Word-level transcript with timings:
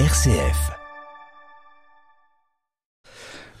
RCF. 0.00 0.72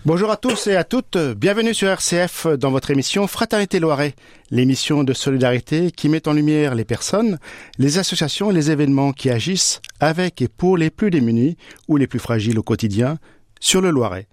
Bonjour 0.04 0.32
à 0.32 0.36
tous 0.36 0.66
et 0.66 0.74
à 0.74 0.82
toutes, 0.82 1.16
bienvenue 1.16 1.72
sur 1.74 1.88
RCF 1.88 2.48
dans 2.58 2.72
votre 2.72 2.90
émission 2.90 3.28
Fraternité 3.28 3.78
Loiret, 3.78 4.16
l'émission 4.50 5.04
de 5.04 5.12
solidarité 5.12 5.92
qui 5.92 6.08
met 6.08 6.26
en 6.26 6.32
lumière 6.32 6.74
les 6.74 6.84
personnes, 6.84 7.38
les 7.78 7.98
associations 7.98 8.50
et 8.50 8.54
les 8.54 8.72
événements 8.72 9.12
qui 9.12 9.30
agissent 9.30 9.80
avec 10.00 10.42
et 10.42 10.48
pour 10.48 10.76
les 10.76 10.90
plus 10.90 11.10
démunis 11.10 11.56
ou 11.86 11.98
les 11.98 12.08
plus 12.08 12.18
fragiles 12.18 12.58
au 12.58 12.64
quotidien 12.64 13.18
sur 13.60 13.80
le 13.80 13.90
Loiret. 13.90 14.26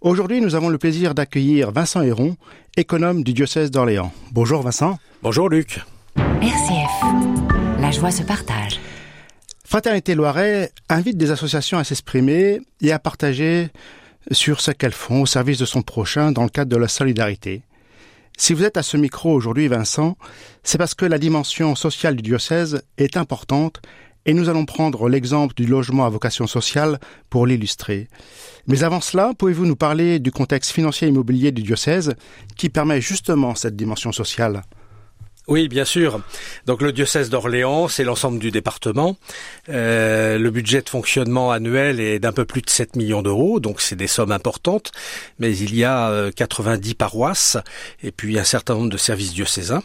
Aujourd'hui, 0.00 0.40
nous 0.40 0.56
avons 0.56 0.70
le 0.70 0.78
plaisir 0.78 1.14
d'accueillir 1.14 1.70
Vincent 1.70 2.02
Héron, 2.02 2.36
économe 2.76 3.22
du 3.22 3.32
diocèse 3.32 3.70
d'Orléans. 3.70 4.12
Bonjour 4.32 4.62
Vincent. 4.62 4.98
Bonjour 5.22 5.48
Luc. 5.48 5.78
RCF. 6.16 7.80
La 7.80 7.92
joie 7.92 8.10
se 8.10 8.24
partage. 8.24 8.80
Fraternité 9.74 10.14
Loiret 10.14 10.70
invite 10.88 11.16
des 11.16 11.32
associations 11.32 11.78
à 11.78 11.82
s'exprimer 11.82 12.60
et 12.80 12.92
à 12.92 13.00
partager 13.00 13.70
sur 14.30 14.60
ce 14.60 14.70
qu'elles 14.70 14.92
font 14.92 15.22
au 15.22 15.26
service 15.26 15.58
de 15.58 15.64
son 15.64 15.82
prochain 15.82 16.30
dans 16.30 16.44
le 16.44 16.48
cadre 16.48 16.70
de 16.70 16.76
la 16.76 16.86
solidarité. 16.86 17.62
Si 18.38 18.54
vous 18.54 18.62
êtes 18.62 18.76
à 18.76 18.84
ce 18.84 18.96
micro 18.96 19.32
aujourd'hui, 19.32 19.66
Vincent, 19.66 20.16
c'est 20.62 20.78
parce 20.78 20.94
que 20.94 21.04
la 21.04 21.18
dimension 21.18 21.74
sociale 21.74 22.14
du 22.14 22.22
diocèse 22.22 22.84
est 22.98 23.16
importante 23.16 23.82
et 24.26 24.32
nous 24.32 24.48
allons 24.48 24.64
prendre 24.64 25.08
l'exemple 25.08 25.56
du 25.56 25.66
logement 25.66 26.06
à 26.06 26.08
vocation 26.08 26.46
sociale 26.46 27.00
pour 27.28 27.44
l'illustrer. 27.44 28.06
Mais 28.68 28.84
avant 28.84 29.00
cela, 29.00 29.32
pouvez-vous 29.36 29.66
nous 29.66 29.74
parler 29.74 30.20
du 30.20 30.30
contexte 30.30 30.70
financier 30.70 31.08
immobilier 31.08 31.50
du 31.50 31.64
diocèse 31.64 32.14
qui 32.56 32.68
permet 32.68 33.00
justement 33.00 33.56
cette 33.56 33.74
dimension 33.74 34.12
sociale? 34.12 34.62
Oui, 35.46 35.68
bien 35.68 35.84
sûr. 35.84 36.20
Donc 36.66 36.80
le 36.80 36.90
diocèse 36.90 37.28
d'Orléans, 37.28 37.88
c'est 37.88 38.04
l'ensemble 38.04 38.38
du 38.38 38.50
département. 38.50 39.16
Euh, 39.68 40.38
le 40.38 40.50
budget 40.50 40.80
de 40.80 40.88
fonctionnement 40.88 41.50
annuel 41.50 42.00
est 42.00 42.18
d'un 42.18 42.32
peu 42.32 42.46
plus 42.46 42.62
de 42.62 42.70
7 42.70 42.96
millions 42.96 43.20
d'euros, 43.20 43.60
donc 43.60 43.82
c'est 43.82 43.96
des 43.96 44.06
sommes 44.06 44.32
importantes. 44.32 44.92
Mais 45.38 45.54
il 45.56 45.74
y 45.74 45.84
a 45.84 46.30
90 46.34 46.90
euh, 46.90 46.94
paroisses 46.94 47.58
et 48.02 48.10
puis 48.10 48.38
un 48.38 48.44
certain 48.44 48.74
nombre 48.74 48.90
de 48.90 48.96
services 48.96 49.34
diocésains. 49.34 49.82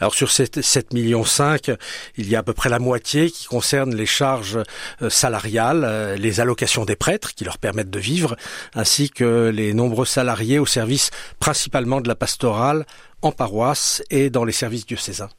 Alors 0.00 0.14
sur 0.14 0.30
ces 0.30 0.48
7 0.60 0.92
millions 0.92 1.24
5, 1.24 1.70
il 2.16 2.28
y 2.28 2.36
a 2.36 2.40
à 2.40 2.42
peu 2.42 2.52
près 2.52 2.68
la 2.68 2.78
moitié 2.78 3.30
qui 3.30 3.46
concerne 3.46 3.94
les 3.94 4.06
charges 4.06 4.60
euh, 5.02 5.10
salariales, 5.10 6.14
les 6.18 6.40
allocations 6.40 6.84
des 6.84 6.96
prêtres 6.96 7.34
qui 7.34 7.44
leur 7.44 7.58
permettent 7.58 7.90
de 7.90 7.98
vivre, 7.98 8.36
ainsi 8.74 9.10
que 9.10 9.50
les 9.52 9.74
nombreux 9.74 10.06
salariés 10.06 10.58
au 10.58 10.66
service 10.66 11.10
principalement 11.40 12.00
de 12.00 12.08
la 12.08 12.14
pastorale, 12.14 12.86
en 13.22 13.32
paroisse 13.32 14.02
et 14.10 14.30
dans 14.30 14.44
les 14.44 14.52
services 14.52 14.86
diocésains. 14.86 15.30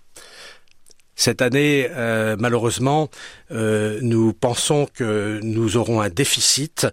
Cette 1.20 1.42
année, 1.42 1.86
euh, 1.92 2.38
malheureusement, 2.40 3.10
euh, 3.52 4.00
nous 4.02 4.32
pensons 4.32 4.88
que 4.94 5.42
nous 5.44 5.76
aurons 5.76 6.00
un 6.00 6.08
déficit, 6.08 6.88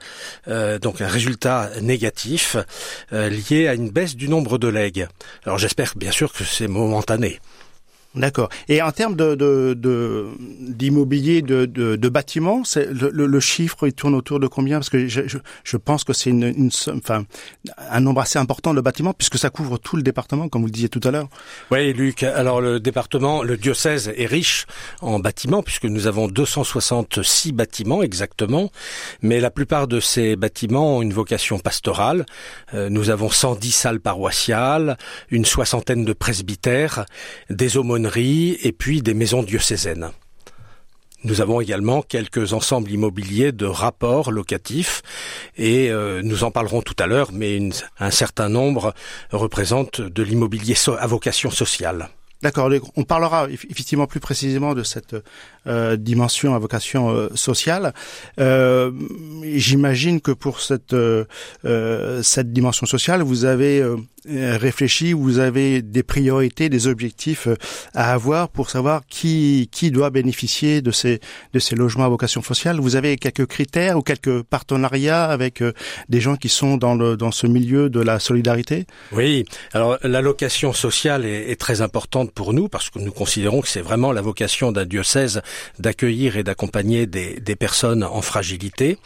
euh, 0.48 0.80
donc 0.80 1.00
un 1.00 1.06
résultat 1.06 1.70
négatif, 1.80 2.56
lié 3.12 3.68
à 3.68 3.74
une 3.74 3.88
baisse 3.88 4.16
du 4.16 4.28
nombre 4.28 4.58
de 4.58 4.66
legs. 4.66 5.06
Alors 5.44 5.58
j'espère 5.58 5.92
bien 5.94 6.10
sûr 6.10 6.32
que 6.32 6.42
c'est 6.42 6.66
momentané. 6.66 7.38
D'accord. 8.16 8.48
Et 8.68 8.80
en 8.80 8.92
termes 8.92 9.14
de 9.14 9.36
d'immobilier 10.60 11.42
de, 11.42 11.66
de, 11.66 11.96
de, 11.96 12.08
bâtiments, 12.08 12.64
c'est 12.64 12.86
le, 12.86 13.10
le, 13.10 13.40
chiffre 13.40 13.86
il 13.86 13.92
tourne 13.92 14.14
autour 14.14 14.40
de 14.40 14.46
combien? 14.46 14.78
Parce 14.78 14.88
que 14.90 15.06
je, 15.06 15.22
je, 15.26 15.38
je 15.64 15.76
pense 15.76 16.04
que 16.04 16.12
c'est 16.12 16.30
une, 16.30 16.44
une, 16.44 16.70
enfin 16.94 17.24
un 17.90 18.00
nombre 18.00 18.20
assez 18.20 18.38
important 18.38 18.74
de 18.74 18.80
bâtiments 18.80 19.12
puisque 19.12 19.38
ça 19.38 19.50
couvre 19.50 19.78
tout 19.78 19.96
le 19.96 20.02
département, 20.02 20.48
comme 20.48 20.62
vous 20.62 20.68
le 20.68 20.72
disiez 20.72 20.88
tout 20.88 21.00
à 21.04 21.10
l'heure. 21.10 21.28
Oui, 21.70 21.92
Luc. 21.92 22.22
Alors 22.22 22.60
le 22.60 22.80
département, 22.80 23.42
le 23.42 23.56
diocèse 23.56 24.12
est 24.16 24.26
riche 24.26 24.66
en 25.02 25.18
bâtiments 25.18 25.62
puisque 25.62 25.84
nous 25.84 26.06
avons 26.06 26.28
266 26.28 27.52
bâtiments 27.52 28.02
exactement, 28.02 28.70
mais 29.20 29.40
la 29.40 29.50
plupart 29.50 29.88
de 29.88 30.00
ces 30.00 30.36
bâtiments 30.36 30.96
ont 30.96 31.02
une 31.02 31.12
vocation 31.12 31.58
pastorale. 31.58 32.24
Euh, 32.74 32.88
nous 32.88 33.10
avons 33.10 33.30
110 33.30 33.70
salles 33.72 34.00
paroissiales, 34.00 34.96
une 35.30 35.44
soixantaine 35.44 36.04
de 36.04 36.12
presbytères, 36.12 37.04
des 37.50 37.76
et 38.14 38.72
puis 38.72 39.02
des 39.02 39.14
maisons 39.14 39.42
diocésaines. 39.42 40.10
Nous 41.24 41.40
avons 41.40 41.60
également 41.60 42.02
quelques 42.02 42.52
ensembles 42.52 42.90
immobiliers 42.90 43.50
de 43.50 43.66
rapports 43.66 44.30
locatifs 44.30 45.02
et 45.56 45.90
euh, 45.90 46.22
nous 46.22 46.44
en 46.44 46.52
parlerons 46.52 46.82
tout 46.82 46.94
à 47.00 47.08
l'heure, 47.08 47.30
mais 47.32 47.58
un 47.98 48.10
certain 48.12 48.48
nombre 48.48 48.94
représentent 49.32 50.00
de 50.00 50.22
l'immobilier 50.22 50.74
à 50.98 51.06
vocation 51.08 51.50
sociale. 51.50 52.10
D'accord, 52.42 52.70
on 52.96 53.02
parlera 53.02 53.48
effectivement 53.50 54.06
plus 54.06 54.20
précisément 54.20 54.74
de 54.74 54.84
cette 54.84 55.16
euh, 55.66 55.96
dimension 55.96 56.54
à 56.54 56.58
vocation 56.60 57.10
euh, 57.10 57.28
sociale. 57.34 57.92
J'imagine 58.38 60.20
que 60.20 60.32
pour 60.32 60.60
cette 60.60 60.94
cette 62.22 62.52
dimension 62.52 62.86
sociale, 62.86 63.22
vous 63.22 63.46
avez 63.46 63.82
réfléchi, 64.28 65.12
vous 65.12 65.38
avez 65.38 65.82
des 65.82 66.02
priorités, 66.02 66.68
des 66.68 66.86
objectifs 66.86 67.48
à 67.94 68.12
avoir 68.12 68.48
pour 68.48 68.70
savoir 68.70 69.02
qui 69.08 69.68
qui 69.72 69.90
doit 69.90 70.10
bénéficier 70.10 70.82
de 70.82 70.90
ces 70.90 71.20
de 71.52 71.58
ces 71.58 71.74
logements 71.74 72.04
à 72.04 72.08
vocation 72.08 72.42
sociale. 72.42 72.80
Vous 72.80 72.96
avez 72.96 73.16
quelques 73.16 73.46
critères 73.46 73.96
ou 73.96 74.02
quelques 74.02 74.42
partenariats 74.42 75.24
avec 75.24 75.62
des 76.08 76.20
gens 76.20 76.36
qui 76.36 76.48
sont 76.48 76.76
dans 76.76 76.94
le 76.94 77.16
dans 77.16 77.30
ce 77.30 77.46
milieu 77.46 77.90
de 77.90 78.00
la 78.00 78.18
solidarité? 78.18 78.86
Oui, 79.12 79.44
alors 79.72 79.98
l'allocation 80.02 80.72
sociale 80.72 81.24
est, 81.24 81.50
est 81.50 81.60
très 81.60 81.80
importante 81.80 82.32
pour 82.32 82.52
nous 82.52 82.68
parce 82.68 82.90
que 82.90 82.98
nous 82.98 83.12
considérons 83.12 83.60
que 83.60 83.68
c'est 83.68 83.80
vraiment 83.80 84.12
la 84.12 84.22
vocation 84.22 84.72
d'un 84.72 84.84
diocèse 84.84 85.42
d'accueillir 85.78 86.36
et 86.36 86.44
d'accompagner 86.44 87.06
des, 87.06 87.40
des, 87.40 87.56
personnes 87.56 88.04
en 88.04 88.22
fragilité. 88.22 88.98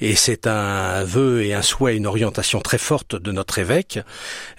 Et 0.00 0.14
c'est 0.14 0.46
un 0.46 1.04
vœu 1.04 1.42
et 1.42 1.54
un 1.54 1.62
souhait, 1.62 1.96
une 1.96 2.06
orientation 2.06 2.60
très 2.60 2.78
forte 2.78 3.16
de 3.16 3.32
notre 3.32 3.58
évêque. 3.58 3.98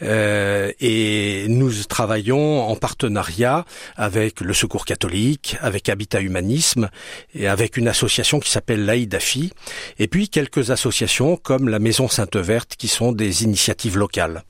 Euh, 0.02 0.72
et 0.80 1.46
nous 1.50 1.72
travaillons 1.84 2.62
en 2.62 2.76
partenariat 2.76 3.66
avec 3.96 4.42
le 4.42 4.54
Secours 4.54 4.86
catholique, 4.86 5.58
avec 5.62 5.90
Habitat 5.90 6.22
Humanisme 6.22 6.90
et 7.34 7.48
avec 7.48 7.78
une 7.78 7.88
association 7.88 8.40
qui 8.40 8.52
s'appelle 8.52 8.86
l'AIDAFI, 8.86 9.52
et 10.00 10.08
puis 10.08 10.30
quelques 10.30 10.72
associations 10.72 11.38
comme 11.38 11.70
la 11.70 11.80
Maison 11.80 12.08
Sainte-Verte 12.08 12.76
qui 12.78 12.88
sont 12.88 13.12
des 13.12 13.44
initiatives 13.44 13.98
locales. 13.98 14.44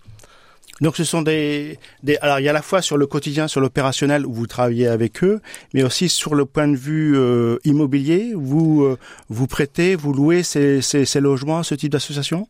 Donc 0.80 0.96
ce 0.96 1.04
sont 1.04 1.24
des, 1.24 1.80
des, 2.04 2.18
alors 2.18 2.40
il 2.40 2.44
y 2.44 2.48
a 2.48 2.52
à 2.52 2.54
la 2.54 2.62
fois 2.62 2.84
sur 2.84 2.98
le 2.98 3.08
quotidien, 3.08 3.48
sur 3.48 3.62
l'opérationnel 3.62 4.28
où 4.28 4.34
vous 4.34 4.46
travaillez 4.46 4.88
avec 4.88 5.24
eux, 5.24 5.42
mais 5.74 5.82
aussi 5.82 6.08
sur 6.08 6.36
le 6.36 6.46
point 6.46 6.68
de 6.68 6.76
vue 6.76 7.18
euh, 7.18 7.58
immobilier, 7.64 8.34
vous 8.36 8.84
euh, 8.84 8.98
vous 9.30 9.48
prêtez, 9.48 9.96
vous 9.96 10.14
louez 10.14 10.44
ces, 10.44 10.82
ces, 10.84 11.06
ces 11.06 11.20
logements, 11.20 11.64
ce 11.64 11.74
type 11.74 11.92
d'association? 11.92 12.48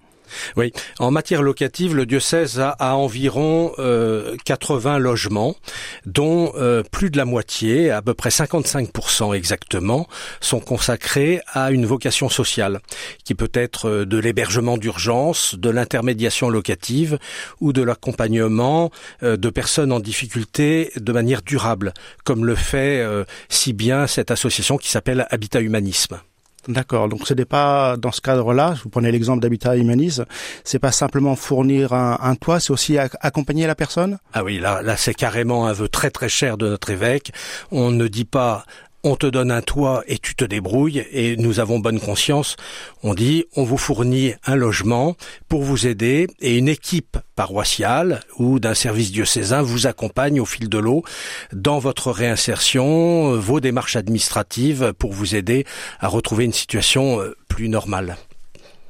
Oui, 0.55 0.71
en 0.99 1.11
matière 1.11 1.41
locative, 1.41 1.95
le 1.95 2.05
diocèse 2.05 2.59
a, 2.59 2.95
environ 2.95 3.73
80 4.45 4.95
euh, 4.95 4.99
logements, 4.99 5.55
dont 6.05 6.53
euh, 6.55 6.83
plus 6.83 7.09
de 7.09 7.17
la 7.17 7.25
moitié, 7.25 7.91
à 7.91 8.01
peu 8.01 8.13
près 8.13 8.29
55% 8.29 9.35
exactement, 9.35 10.07
sont 10.39 10.59
consacrés 10.59 11.41
à 11.53 11.71
une 11.71 11.85
vocation 11.85 12.29
sociale, 12.29 12.79
qui 13.23 13.35
peut 13.35 13.51
être 13.53 13.89
euh, 13.89 14.05
de 14.05 14.17
l'hébergement 14.17 14.77
d'urgence, 14.77 15.55
de 15.55 15.69
l'intermédiation 15.69 16.49
locative 16.49 17.19
ou 17.59 17.73
de 17.73 17.81
l'accompagnement 17.81 18.91
de 19.21 19.49
personnes 19.49 19.91
en 19.91 19.99
difficulté 19.99 20.91
de 20.95 21.11
manière 21.11 21.41
durable, 21.41 21.93
comme 22.23 22.45
le 22.45 22.55
fait 22.55 23.05
si 23.49 23.73
bien 23.73 24.07
cette 24.07 24.31
association 24.31 24.77
qui 24.77 24.89
s'appelle 24.89 25.27
Habitat 25.29 25.61
Humanisme. 25.61 26.19
D'accord. 26.67 27.07
Donc 27.07 27.27
ce 27.27 27.33
n'est 27.33 27.45
pas 27.45 27.97
dans 27.97 28.11
ce 28.11 28.21
cadre-là. 28.21 28.75
Vous 28.83 28.89
prenez 28.89 29.11
l'exemple 29.11 29.41
d'Habitat 29.41 29.77
Humanis. 29.77 30.21
C'est 30.63 30.79
pas 30.79 30.91
simplement 30.91 31.35
fournir 31.35 31.93
un, 31.93 32.17
un 32.21 32.35
toit, 32.35 32.59
c'est 32.59 32.71
aussi 32.71 32.97
accompagner 32.97 33.67
la 33.67 33.75
personne? 33.75 34.17
Ah 34.33 34.43
oui, 34.43 34.59
là, 34.59 34.81
là 34.81 34.97
c'est 34.97 35.13
carrément 35.13 35.67
un 35.67 35.73
vœu 35.73 35.87
très 35.87 36.11
très 36.11 36.29
cher 36.29 36.57
de 36.57 36.67
notre 36.67 36.89
évêque. 36.89 37.31
On 37.71 37.91
ne 37.91 38.07
dit 38.07 38.25
pas 38.25 38.65
on 39.03 39.15
te 39.15 39.27
donne 39.27 39.51
un 39.51 39.61
toit 39.61 40.03
et 40.07 40.17
tu 40.17 40.35
te 40.35 40.43
débrouilles 40.43 41.05
et 41.11 41.37
nous 41.37 41.59
avons 41.59 41.79
bonne 41.79 41.99
conscience. 41.99 42.55
On 43.03 43.13
dit 43.13 43.45
on 43.55 43.63
vous 43.63 43.77
fournit 43.77 44.33
un 44.45 44.55
logement 44.55 45.15
pour 45.47 45.63
vous 45.63 45.87
aider 45.87 46.27
et 46.39 46.57
une 46.57 46.67
équipe 46.67 47.17
paroissiale 47.35 48.21
ou 48.37 48.59
d'un 48.59 48.73
service 48.73 49.11
diocésain 49.11 49.61
vous 49.61 49.87
accompagne 49.87 50.39
au 50.39 50.45
fil 50.45 50.69
de 50.69 50.77
l'eau 50.77 51.03
dans 51.53 51.79
votre 51.79 52.11
réinsertion, 52.11 53.37
vos 53.37 53.59
démarches 53.59 53.95
administratives 53.95 54.93
pour 54.97 55.13
vous 55.13 55.35
aider 55.35 55.65
à 55.99 56.07
retrouver 56.07 56.45
une 56.45 56.53
situation 56.53 57.21
euh, 57.21 57.35
plus 57.47 57.69
normale. 57.69 58.17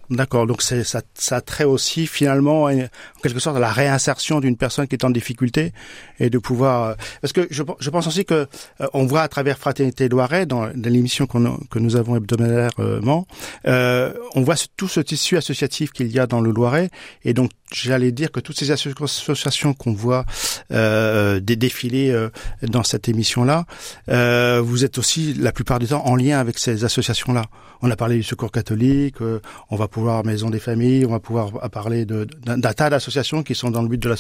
D'accord, 0.09 0.47
donc 0.47 0.61
c'est 0.61 0.83
ça, 0.83 1.01
ça 1.15 1.41
trait 1.41 1.65
aussi 1.65 2.07
finalement 2.07 2.63
en 2.63 2.87
quelque 3.21 3.39
sorte 3.39 3.57
à 3.57 3.59
la 3.59 3.71
réinsertion 3.71 4.39
d'une 4.39 4.55
personne 4.55 4.87
qui 4.87 4.95
est 4.95 5.03
en 5.03 5.09
difficulté 5.09 5.73
et 6.19 6.29
de 6.29 6.37
pouvoir 6.37 6.83
euh, 6.83 6.93
parce 7.21 7.33
que 7.33 7.47
je, 7.51 7.63
je 7.79 7.89
pense 7.89 8.07
aussi 8.07 8.23
que 8.23 8.47
euh, 8.81 8.87
on 8.93 9.05
voit 9.05 9.21
à 9.21 9.27
travers 9.27 9.57
Fraternité 9.57 10.07
Loiret 10.07 10.45
dans, 10.45 10.67
dans 10.73 10.89
l'émission 10.89 11.27
que 11.27 11.79
nous 11.79 11.95
avons 11.95 12.15
hebdomadairement, 12.15 13.27
euh, 13.67 14.13
on 14.33 14.41
voit 14.41 14.55
tout 14.77 14.87
ce 14.87 15.01
tissu 15.01 15.35
associatif 15.35 15.91
qu'il 15.91 16.07
y 16.07 16.19
a 16.19 16.27
dans 16.27 16.39
le 16.39 16.51
Loiret 16.51 16.89
et 17.25 17.33
donc 17.33 17.51
j'allais 17.73 18.11
dire 18.13 18.31
que 18.31 18.39
toutes 18.39 18.57
ces 18.57 18.71
associations 18.71 19.73
qu'on 19.73 19.93
voit 19.93 20.25
euh, 20.71 21.39
des 21.39 21.57
euh, 21.93 22.29
dans 22.63 22.83
cette 22.83 23.09
émission-là, 23.09 23.65
euh, 24.09 24.61
vous 24.63 24.85
êtes 24.85 24.97
aussi 24.97 25.33
la 25.33 25.51
plupart 25.51 25.79
du 25.79 25.87
temps 25.87 26.05
en 26.05 26.15
lien 26.15 26.39
avec 26.39 26.57
ces 26.57 26.83
associations-là. 26.83 27.43
On 27.81 27.91
a 27.91 27.95
parlé 27.95 28.15
du 28.15 28.23
Secours 28.23 28.51
catholique, 28.51 29.21
euh, 29.21 29.39
on 29.69 29.75
va 29.75 29.87
pouvoir 29.97 30.23
Maison 30.23 30.51
des 30.51 30.59
familles, 30.59 31.07
on 31.07 31.11
va 31.11 31.19
pouvoir 31.19 31.71
parler 31.71 32.05
d'un 32.05 32.59
tas 32.59 32.91
d'associations 32.91 33.41
qui 33.41 33.55
sont 33.55 33.71
dans 33.71 33.81
le 33.81 33.87
but 33.87 33.97
de 33.97 34.09
la 34.09 34.15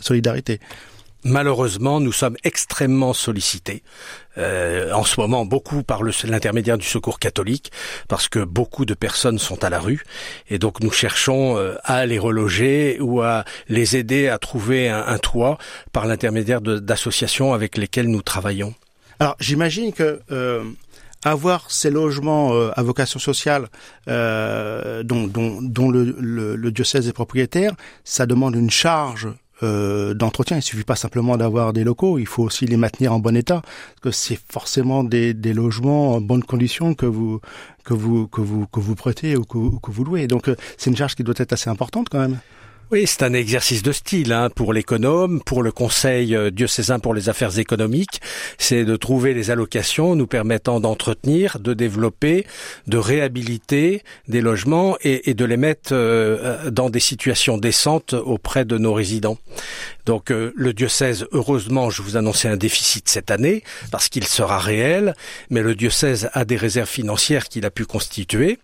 solidarité. 0.00 0.58
Malheureusement, 1.22 2.00
nous 2.00 2.10
sommes 2.10 2.36
extrêmement 2.42 3.12
sollicités 3.12 3.84
euh, 4.38 4.90
en 4.92 5.04
ce 5.04 5.20
moment 5.20 5.46
beaucoup 5.46 5.84
par 5.84 6.02
l'intermédiaire 6.02 6.78
du 6.78 6.86
Secours 6.86 7.20
catholique, 7.20 7.70
parce 8.08 8.28
que 8.28 8.40
beaucoup 8.40 8.84
de 8.84 8.94
personnes 8.94 9.38
sont 9.38 9.62
à 9.62 9.70
la 9.70 9.78
rue, 9.78 10.02
et 10.48 10.58
donc 10.58 10.80
nous 10.80 10.90
cherchons 10.90 11.56
euh, 11.56 11.76
à 11.84 12.06
les 12.06 12.18
reloger 12.18 12.98
ou 13.00 13.22
à 13.22 13.44
les 13.68 13.96
aider 13.96 14.26
à 14.26 14.38
trouver 14.38 14.88
un, 14.88 15.18
toit 15.18 15.58
par 15.92 16.06
l'intermédiaire 16.06 16.60
d'associations 16.60 17.52
avec 17.52 17.76
lesquelles 17.76 18.08
nous 18.08 18.22
travaillons. 18.22 18.74
Alors 19.20 19.36
j'imagine 19.38 19.92
que 19.92 20.22
euh, 20.32 20.64
avoir 21.24 21.70
ces 21.70 21.90
logements 21.90 22.52
à 22.70 22.82
vocation 22.82 23.18
sociale 23.18 23.68
dont, 24.06 25.26
dont, 25.26 25.90
le, 25.90 26.16
le, 26.56 26.70
diocèse 26.70 27.08
est 27.08 27.12
propriétaire, 27.12 27.74
ça 28.04 28.26
demande 28.26 28.56
une 28.56 28.70
charge 28.70 29.28
euh, 29.62 30.14
d'entretien. 30.14 30.56
Il 30.56 30.62
suffit 30.62 30.84
pas 30.84 30.96
simplement 30.96 31.36
d'avoir 31.36 31.74
des 31.74 31.84
locaux, 31.84 32.18
il 32.18 32.26
faut 32.26 32.42
aussi 32.42 32.64
les 32.64 32.78
maintenir 32.78 33.12
en 33.12 33.18
bon 33.18 33.36
état. 33.36 33.60
Parce 33.60 34.00
que 34.02 34.10
c'est 34.10 34.40
forcément 34.50 35.04
des, 35.04 35.34
des, 35.34 35.52
logements 35.52 36.14
en 36.14 36.22
bonne 36.22 36.42
condition 36.42 36.94
que 36.94 37.04
vous 37.04 37.40
que 37.84 37.92
vous 37.92 38.26
que 38.26 38.40
vous 38.40 38.66
que 38.66 38.80
vous 38.80 38.94
prêtez 38.94 39.36
ou 39.36 39.44
que, 39.44 39.58
que 39.80 39.90
vous 39.90 40.04
louez. 40.04 40.26
Donc 40.28 40.48
euh, 40.48 40.56
c'est 40.78 40.88
une 40.88 40.96
charge 40.96 41.14
qui 41.14 41.24
doit 41.24 41.34
être 41.36 41.52
assez 41.52 41.68
importante 41.68 42.08
quand 42.08 42.20
même. 42.20 42.38
Oui, 42.92 43.04
c'est 43.06 43.22
un 43.22 43.34
exercice 43.34 43.84
de 43.84 43.92
style 43.92 44.32
hein, 44.32 44.50
pour 44.52 44.72
l'économe, 44.72 45.40
pour 45.40 45.62
le 45.62 45.70
Conseil 45.70 46.34
euh, 46.34 46.50
diocésain 46.50 46.98
pour 46.98 47.14
les 47.14 47.28
affaires 47.28 47.56
économiques. 47.56 48.20
C'est 48.58 48.84
de 48.84 48.96
trouver 48.96 49.32
les 49.32 49.52
allocations 49.52 50.16
nous 50.16 50.26
permettant 50.26 50.80
d'entretenir, 50.80 51.60
de 51.60 51.72
développer, 51.72 52.46
de 52.88 52.98
réhabiliter 52.98 54.02
des 54.26 54.40
logements 54.40 54.96
et, 55.02 55.30
et 55.30 55.34
de 55.34 55.44
les 55.44 55.56
mettre 55.56 55.90
euh, 55.92 56.68
dans 56.72 56.90
des 56.90 56.98
situations 56.98 57.58
décentes 57.58 58.12
auprès 58.12 58.64
de 58.64 58.76
nos 58.76 58.92
résidents. 58.92 59.38
Donc 60.10 60.32
euh, 60.32 60.52
le 60.56 60.72
diocèse, 60.72 61.26
heureusement, 61.30 61.90
je 61.90 62.02
vous 62.02 62.16
annonçais 62.16 62.48
un 62.48 62.56
déficit 62.56 63.08
cette 63.08 63.30
année 63.30 63.62
parce 63.92 64.08
qu'il 64.08 64.24
sera 64.24 64.58
réel, 64.58 65.14
mais 65.50 65.62
le 65.62 65.76
diocèse 65.76 66.30
a 66.32 66.44
des 66.44 66.56
réserves 66.56 66.88
financières 66.88 67.48
qu'il 67.48 67.64
a 67.64 67.70
pu 67.70 67.84
constituer 67.84 68.58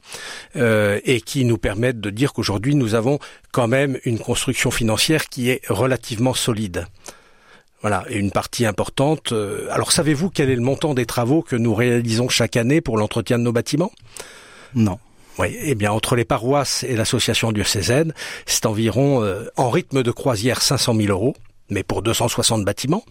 euh, 0.57 0.99
et 1.05 1.21
qui 1.21 1.45
nous 1.45 1.59
permettent 1.59 2.01
de 2.01 2.11
dire 2.11 2.33
qu'aujourd'hui 2.33 2.75
nous 2.75 2.95
avons 2.97 3.21
quand 3.53 3.69
même 3.69 3.99
une 4.05 4.16
construction 4.19 4.71
financière 4.71 5.29
qui 5.29 5.51
est 5.51 5.63
relativement 5.69 6.35
solide. 6.35 6.87
Voilà, 7.83 8.05
et 8.09 8.17
une 8.17 8.31
partie 8.31 8.67
importante. 8.67 9.33
Euh, 9.33 9.69
alors 9.71 9.93
savez-vous 9.93 10.31
quel 10.31 10.51
est 10.51 10.57
le 10.57 10.63
montant 10.63 10.95
des 10.95 11.07
travaux 11.07 11.43
que 11.43 11.57
nous 11.57 11.75
réalisons 11.75 12.29
chaque 12.29 12.57
année 12.57 12.81
pour 12.81 12.97
l'entretien 12.97 13.39
de 13.39 13.45
nos 13.45 13.53
bâtiments? 13.53 13.93
Non. 14.75 14.99
Oui, 15.39 15.55
eh 15.61 15.75
bien 15.75 15.93
entre 15.93 16.17
les 16.17 16.25
paroisses 16.25 16.83
et 16.85 16.97
l'association 16.97 17.53
diocésaine, 17.53 18.15
c'est 18.47 18.65
environ 18.65 19.23
euh, 19.23 19.45
en 19.57 19.69
rythme 19.69 20.03
de 20.03 20.11
croisière 20.11 20.63
500 20.63 20.95
000 20.95 21.09
euros 21.09 21.35
mais 21.69 21.83
pour 21.83 22.03
260 22.03 22.65
bâtiments. 22.65 23.05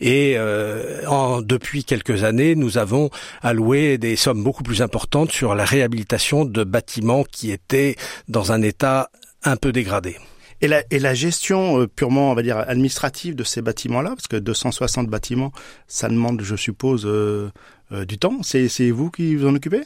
Et 0.00 0.34
euh, 0.36 1.06
en, 1.06 1.40
depuis 1.40 1.84
quelques 1.84 2.24
années, 2.24 2.54
nous 2.54 2.78
avons 2.78 3.10
alloué 3.42 3.98
des 3.98 4.16
sommes 4.16 4.42
beaucoup 4.42 4.62
plus 4.62 4.82
importantes 4.82 5.30
sur 5.30 5.54
la 5.54 5.64
réhabilitation 5.64 6.44
de 6.44 6.64
bâtiments 6.64 7.24
qui 7.24 7.50
étaient 7.52 7.96
dans 8.28 8.52
un 8.52 8.62
état 8.62 9.10
un 9.44 9.56
peu 9.56 9.72
dégradé. 9.72 10.16
Et 10.62 10.68
la, 10.68 10.84
et 10.90 11.00
la 11.00 11.12
gestion 11.12 11.80
euh, 11.80 11.86
purement, 11.88 12.30
on 12.30 12.34
va 12.34 12.42
dire, 12.42 12.56
administrative 12.56 13.34
de 13.34 13.42
ces 13.42 13.62
bâtiments-là, 13.62 14.10
parce 14.10 14.28
que 14.28 14.36
260 14.36 15.08
bâtiments, 15.08 15.52
ça 15.88 16.08
demande, 16.08 16.40
je 16.42 16.54
suppose, 16.54 17.04
euh, 17.04 17.50
euh, 17.90 18.04
du 18.04 18.16
temps. 18.16 18.40
C'est 18.42 18.90
vous 18.90 19.10
qui 19.10 19.34
vous 19.34 19.46
en 19.46 19.54
occupez? 19.56 19.82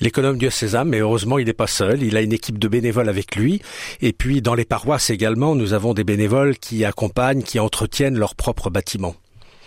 L'économe 0.00 0.38
diocésain, 0.38 0.84
mais 0.84 0.98
heureusement 1.00 1.38
il 1.38 1.46
n'est 1.46 1.52
pas 1.52 1.66
seul, 1.66 2.02
il 2.02 2.16
a 2.16 2.22
une 2.22 2.32
équipe 2.32 2.58
de 2.58 2.68
bénévoles 2.68 3.08
avec 3.08 3.36
lui. 3.36 3.60
Et 4.00 4.12
puis 4.12 4.40
dans 4.40 4.54
les 4.54 4.64
paroisses 4.64 5.10
également, 5.10 5.54
nous 5.54 5.72
avons 5.72 5.94
des 5.94 6.04
bénévoles 6.04 6.56
qui 6.56 6.84
accompagnent, 6.84 7.42
qui 7.42 7.58
entretiennent 7.58 8.16
leurs 8.16 8.34
propres 8.34 8.70
bâtiments. 8.70 9.16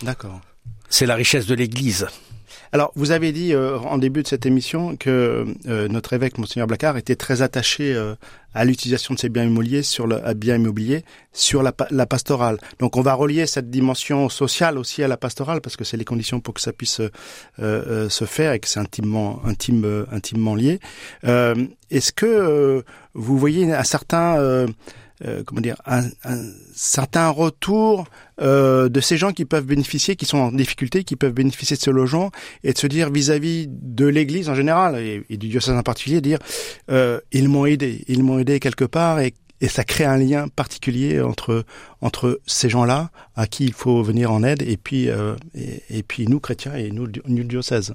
D'accord. 0.01 0.41
C'est 0.89 1.05
la 1.05 1.15
richesse 1.15 1.45
de 1.45 1.55
l'Église. 1.55 2.07
Alors, 2.73 2.93
vous 2.95 3.11
avez 3.11 3.33
dit 3.33 3.53
euh, 3.53 3.77
en 3.79 3.97
début 3.97 4.23
de 4.23 4.27
cette 4.27 4.45
émission 4.45 4.95
que 4.95 5.45
euh, 5.67 5.87
notre 5.89 6.13
évêque, 6.13 6.37
Monseigneur 6.37 6.67
Blacard, 6.67 6.95
était 6.95 7.17
très 7.17 7.41
attaché 7.41 7.93
euh, 7.93 8.15
à 8.53 8.63
l'utilisation 8.63 9.13
de 9.13 9.19
ces 9.19 9.27
biens 9.27 9.43
immobiliers 9.43 9.83
sur 9.83 10.07
le 10.07 10.21
bien 10.35 10.55
immobilier 10.55 11.03
sur 11.33 11.63
la, 11.63 11.73
la, 11.89 12.05
pastorale. 12.05 12.59
Donc, 12.79 12.95
on 12.95 13.01
va 13.01 13.13
relier 13.13 13.45
cette 13.45 13.69
dimension 13.69 14.29
sociale 14.29 14.77
aussi 14.77 15.03
à 15.03 15.09
la 15.09 15.17
pastorale 15.17 15.59
parce 15.59 15.75
que 15.75 15.83
c'est 15.83 15.97
les 15.97 16.05
conditions 16.05 16.39
pour 16.39 16.53
que 16.53 16.61
ça 16.61 16.71
puisse 16.71 17.01
se 17.57 18.25
faire 18.25 18.53
et 18.53 18.59
que 18.59 18.67
c'est 18.69 18.79
intimement, 18.79 19.41
intime, 19.45 20.05
intimement 20.11 20.55
lié. 20.55 20.79
Est-ce 21.23 22.11
que 22.11 22.83
vous 23.13 23.37
voyez 23.37 23.73
un 23.73 23.83
certain 23.83 24.65
euh, 25.25 25.43
comment 25.45 25.61
dire, 25.61 25.75
un, 25.85 26.05
un 26.23 26.43
certain 26.73 27.29
retour 27.29 28.07
euh, 28.41 28.89
de 28.89 28.99
ces 29.01 29.17
gens 29.17 29.33
qui 29.33 29.45
peuvent 29.45 29.65
bénéficier, 29.65 30.15
qui 30.15 30.25
sont 30.25 30.37
en 30.37 30.51
difficulté, 30.51 31.03
qui 31.03 31.15
peuvent 31.15 31.33
bénéficier 31.33 31.75
de 31.75 31.81
ce 31.81 31.91
logement, 31.91 32.31
et 32.63 32.73
de 32.73 32.77
se 32.77 32.87
dire 32.87 33.11
vis-à-vis 33.11 33.67
de 33.69 34.05
l'Église 34.05 34.49
en 34.49 34.55
général 34.55 34.97
et, 34.97 35.23
du 35.29 35.47
diocèse 35.47 35.75
en 35.75 35.83
particulier, 35.83 36.21
dire 36.21 36.39
euh, 36.89 37.19
ils 37.31 37.49
m'ont 37.49 37.65
aidé, 37.65 38.03
ils 38.07 38.23
m'ont 38.23 38.39
aidé 38.39 38.59
quelque 38.59 38.85
part, 38.85 39.19
et, 39.19 39.33
et 39.59 39.67
ça 39.67 39.83
crée 39.83 40.05
un 40.05 40.17
lien 40.17 40.47
particulier 40.47 41.21
entre 41.21 41.65
entre 42.01 42.41
ces 42.47 42.67
gens-là 42.67 43.11
à 43.35 43.45
qui 43.45 43.65
il 43.65 43.73
faut 43.73 44.01
venir 44.01 44.31
en 44.31 44.43
aide, 44.43 44.63
et 44.63 44.77
puis 44.77 45.09
euh, 45.09 45.35
et, 45.53 45.83
et, 45.99 46.03
puis 46.03 46.27
nous 46.27 46.39
chrétiens 46.39 46.73
et 46.73 46.89
nous, 46.89 47.07
nous 47.27 47.43
diocèse. 47.43 47.93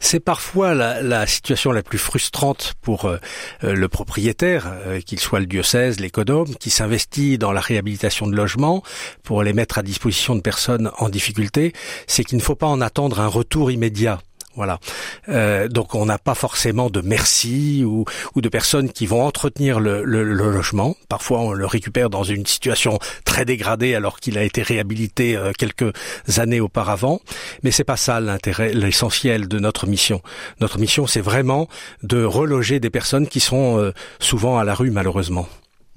C'est 0.00 0.20
parfois 0.20 0.74
la, 0.74 1.26
situation 1.26 1.72
la 1.72 1.82
plus 1.82 1.98
frustrante 1.98 2.74
pour 2.80 3.04
euh, 3.04 3.18
euh, 3.64 3.74
le 3.74 3.88
propriétaire, 3.88 4.72
euh, 4.86 5.00
qu'il 5.00 5.20
soit 5.20 5.40
le 5.40 5.46
diocèse, 5.46 6.00
l'économe, 6.00 6.54
qui 6.56 6.70
s'investit 6.70 7.38
dans 7.38 7.52
la 7.52 7.60
réhabilitation 7.60 8.26
de 8.26 8.34
logements 8.34 8.82
pour 9.22 9.42
les 9.42 9.52
mettre 9.52 9.78
à 9.78 9.82
disposition 9.82 10.34
de 10.34 10.40
personnes 10.40 10.90
en 10.98 11.08
difficulté, 11.08 11.72
c'est 12.06 12.24
qu'il 12.24 12.38
ne 12.38 12.42
faut 12.42 12.54
pas 12.54 12.66
en 12.66 12.80
attendre 12.80 13.20
un 13.20 13.26
retour 13.26 13.70
immédiat. 13.70 14.20
Voilà. 14.58 14.80
Euh, 15.28 15.68
donc 15.68 15.94
on 15.94 16.04
n'a 16.04 16.18
pas 16.18 16.34
forcément 16.34 16.90
de 16.90 17.00
merci 17.00 17.84
ou, 17.86 18.04
de 18.34 18.48
personnes 18.48 18.90
qui 18.90 19.06
vont 19.06 19.24
entretenir 19.24 19.78
le, 19.78 20.02
logement. 20.02 20.96
Parfois 21.08 21.38
on 21.42 21.52
le 21.52 21.64
récupère 21.64 22.10
dans 22.10 22.24
une 22.24 22.44
situation 22.44 22.98
très 23.24 23.44
dégradée 23.44 23.94
alors 23.94 24.18
qu'il 24.18 24.36
a 24.36 24.42
été 24.42 24.62
réhabilité 24.62 25.36
euh, 25.36 25.52
quelques 25.56 25.92
années 26.38 26.58
auparavant. 26.58 27.20
Mais 27.62 27.70
c'est 27.70 27.84
pas 27.84 27.96
ça 27.96 28.18
l'intérêt, 28.18 28.72
l'essentiel 28.74 29.46
de 29.46 29.60
notre 29.60 29.86
mission. 29.86 30.22
Notre 30.60 30.80
mission 30.80 31.06
c'est 31.06 31.20
vraiment 31.20 31.68
de 32.02 32.24
reloger 32.24 32.80
des 32.80 32.90
personnes 32.90 33.28
qui 33.28 33.38
sont 33.38 33.78
euh, 33.78 33.92
souvent 34.18 34.58
à 34.58 34.64
la 34.64 34.74
rue 34.74 34.90
malheureusement. 34.90 35.46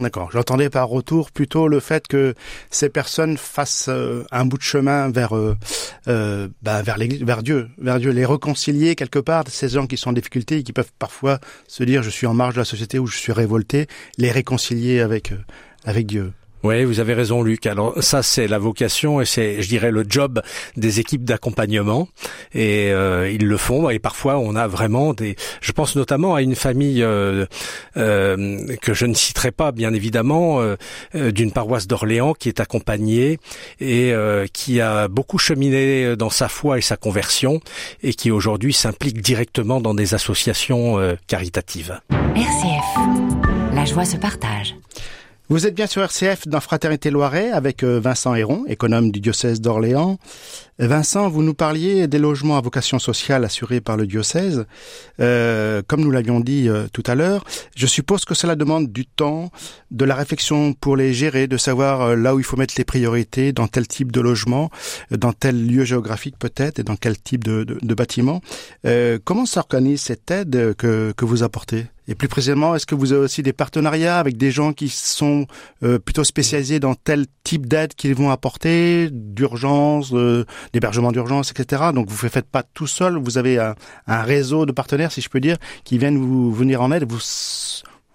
D'accord. 0.01 0.31
J'entendais 0.31 0.71
par 0.71 0.89
retour 0.89 1.29
plutôt 1.29 1.67
le 1.67 1.79
fait 1.79 2.07
que 2.07 2.33
ces 2.71 2.89
personnes 2.89 3.37
fassent 3.37 3.87
euh, 3.87 4.25
un 4.31 4.45
bout 4.45 4.57
de 4.57 4.63
chemin 4.63 5.11
vers 5.11 5.37
euh, 5.37 5.55
euh 6.07 6.47
bah, 6.63 6.81
vers 6.81 6.97
l'église, 6.97 7.23
vers 7.23 7.43
Dieu, 7.43 7.69
vers 7.77 7.99
Dieu, 7.99 8.09
les 8.09 8.25
réconcilier 8.25 8.95
quelque 8.95 9.19
part. 9.19 9.43
Ces 9.47 9.69
gens 9.69 9.85
qui 9.85 9.97
sont 9.97 10.09
en 10.09 10.13
difficulté 10.13 10.57
et 10.57 10.63
qui 10.63 10.73
peuvent 10.73 10.91
parfois 10.97 11.39
se 11.67 11.83
dire 11.83 12.01
je 12.01 12.09
suis 12.09 12.25
en 12.25 12.33
marge 12.33 12.55
de 12.55 12.59
la 12.59 12.65
société 12.65 12.97
ou 12.97 13.05
je 13.05 13.15
suis 13.15 13.31
révolté, 13.31 13.85
les 14.17 14.31
réconcilier 14.31 15.01
avec 15.01 15.33
euh, 15.33 15.37
avec 15.85 16.07
Dieu. 16.07 16.33
Oui, 16.63 16.83
vous 16.83 16.99
avez 16.99 17.15
raison, 17.15 17.41
Luc. 17.41 17.65
Alors 17.65 17.95
ça, 18.03 18.21
c'est 18.21 18.47
la 18.47 18.59
vocation 18.59 19.19
et 19.19 19.25
c'est, 19.25 19.61
je 19.63 19.67
dirais, 19.67 19.89
le 19.89 20.05
job 20.07 20.41
des 20.77 20.99
équipes 20.99 21.23
d'accompagnement. 21.23 22.07
Et 22.53 22.91
euh, 22.91 23.31
ils 23.31 23.47
le 23.47 23.57
font. 23.57 23.89
Et 23.89 23.97
parfois, 23.97 24.37
on 24.37 24.55
a 24.55 24.67
vraiment 24.67 25.13
des. 25.13 25.35
Je 25.61 25.71
pense 25.71 25.95
notamment 25.95 26.35
à 26.35 26.43
une 26.43 26.55
famille 26.55 27.01
euh, 27.01 27.45
euh, 27.97 28.75
que 28.81 28.93
je 28.93 29.07
ne 29.07 29.15
citerai 29.15 29.51
pas, 29.51 29.71
bien 29.71 29.93
évidemment, 29.93 30.61
d'une 31.13 31.51
paroisse 31.51 31.87
d'Orléans 31.87 32.33
qui 32.33 32.49
est 32.49 32.59
accompagnée 32.59 33.39
et 33.79 34.13
qui 34.53 34.81
a 34.81 35.07
beaucoup 35.07 35.37
cheminé 35.37 36.15
dans 36.15 36.29
sa 36.29 36.47
foi 36.47 36.77
et 36.77 36.81
sa 36.81 36.97
conversion 36.97 37.59
et 38.03 38.13
qui 38.13 38.31
aujourd'hui 38.31 38.73
s'implique 38.73 39.21
directement 39.21 39.81
dans 39.81 39.93
des 39.93 40.13
associations 40.13 40.99
caritatives. 41.27 41.99
RCF, 42.35 43.73
la 43.73 43.85
joie 43.85 44.05
se 44.05 44.17
partage. 44.17 44.75
Vous 45.51 45.67
êtes 45.67 45.75
bien 45.75 45.85
sur 45.85 46.01
RCF 46.01 46.47
dans 46.47 46.61
Fraternité 46.61 47.09
Loiret 47.09 47.51
avec 47.51 47.83
euh, 47.83 47.99
Vincent 47.99 48.33
Héron, 48.35 48.63
économe 48.69 49.11
du 49.11 49.19
diocèse 49.19 49.59
d'Orléans. 49.59 50.17
Vincent, 50.87 51.29
vous 51.29 51.43
nous 51.43 51.53
parliez 51.53 52.07
des 52.07 52.17
logements 52.17 52.57
à 52.57 52.61
vocation 52.61 52.97
sociale 52.97 53.45
assurés 53.45 53.81
par 53.81 53.97
le 53.97 54.07
diocèse. 54.07 54.65
Euh, 55.19 55.83
comme 55.85 56.01
nous 56.01 56.09
l'avions 56.09 56.39
dit 56.39 56.67
euh, 56.67 56.87
tout 56.91 57.03
à 57.05 57.13
l'heure, 57.13 57.43
je 57.75 57.85
suppose 57.85 58.25
que 58.25 58.33
cela 58.33 58.55
demande 58.55 58.91
du 58.91 59.05
temps, 59.05 59.51
de 59.91 60.05
la 60.05 60.15
réflexion 60.15 60.73
pour 60.73 60.97
les 60.97 61.13
gérer, 61.13 61.45
de 61.45 61.57
savoir 61.57 62.01
euh, 62.01 62.15
là 62.15 62.33
où 62.33 62.39
il 62.39 62.45
faut 62.45 62.57
mettre 62.57 62.73
les 62.77 62.83
priorités, 62.83 63.53
dans 63.53 63.67
tel 63.67 63.87
type 63.87 64.11
de 64.11 64.21
logement, 64.21 64.71
dans 65.11 65.33
tel 65.33 65.67
lieu 65.67 65.83
géographique 65.83 66.39
peut-être, 66.39 66.79
et 66.79 66.83
dans 66.83 66.95
quel 66.95 67.21
type 67.21 67.43
de, 67.43 67.63
de, 67.63 67.77
de 67.79 67.93
bâtiment. 67.93 68.41
comment 69.23 69.45
s'organise 69.45 70.01
cette 70.01 70.31
aide 70.31 70.73
que, 70.75 71.13
que 71.15 71.25
vous 71.25 71.43
apportez? 71.43 71.85
Et 72.11 72.15
plus 72.15 72.27
précisément, 72.27 72.75
est-ce 72.75 72.85
que 72.85 72.95
vous 72.95 73.13
avez 73.13 73.21
aussi 73.21 73.43
des 73.43 73.53
partenariats 73.53 74.19
avec 74.19 74.35
des 74.35 74.51
gens 74.51 74.73
qui 74.73 74.89
sont 74.89 75.45
euh, 75.83 75.99
plutôt 75.99 76.23
spécialisés 76.23 76.79
dans 76.79 76.93
tel 76.93 77.25
type 77.43 77.67
d'aide 77.67 77.93
qu'ils 77.93 78.15
vont 78.15 78.31
apporter, 78.31 79.09
d'urgence, 79.11 80.11
d'hébergement 80.73 81.11
d'urgence, 81.11 81.51
etc. 81.51 81.83
Donc 81.93 82.09
vous 82.09 82.25
ne 82.25 82.29
faites 82.29 82.47
pas 82.47 82.63
tout 82.63 82.87
seul, 82.87 83.17
vous 83.17 83.37
avez 83.37 83.59
un, 83.59 83.75
un, 84.07 84.21
réseau 84.21 84.65
de 84.65 84.71
partenaires, 84.71 85.11
si 85.11 85.21
je 85.21 85.29
peux 85.29 85.39
dire, 85.39 85.57
qui 85.83 85.97
viennent 85.97 86.17
vous 86.17 86.53
venir 86.53 86.81
en 86.81 86.91
aide. 86.91 87.05
Vous, 87.09 87.19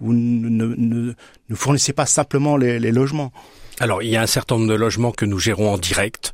vous 0.01 0.13
ne, 0.13 0.75
ne, 0.77 1.15
ne 1.49 1.55
fournissez 1.55 1.93
pas 1.93 2.07
simplement 2.07 2.57
les, 2.57 2.79
les 2.79 2.93
logements. 2.93 3.33
Alors, 3.79 4.03
il 4.03 4.09
y 4.09 4.17
a 4.17 4.23
un 4.23 4.27
certain 4.27 4.55
nombre 4.55 4.69
de 4.69 4.75
logements 4.75 5.13
que 5.13 5.27
nous 5.27 5.39
gérons 5.39 5.75
en 5.75 5.77
direct, 5.77 6.33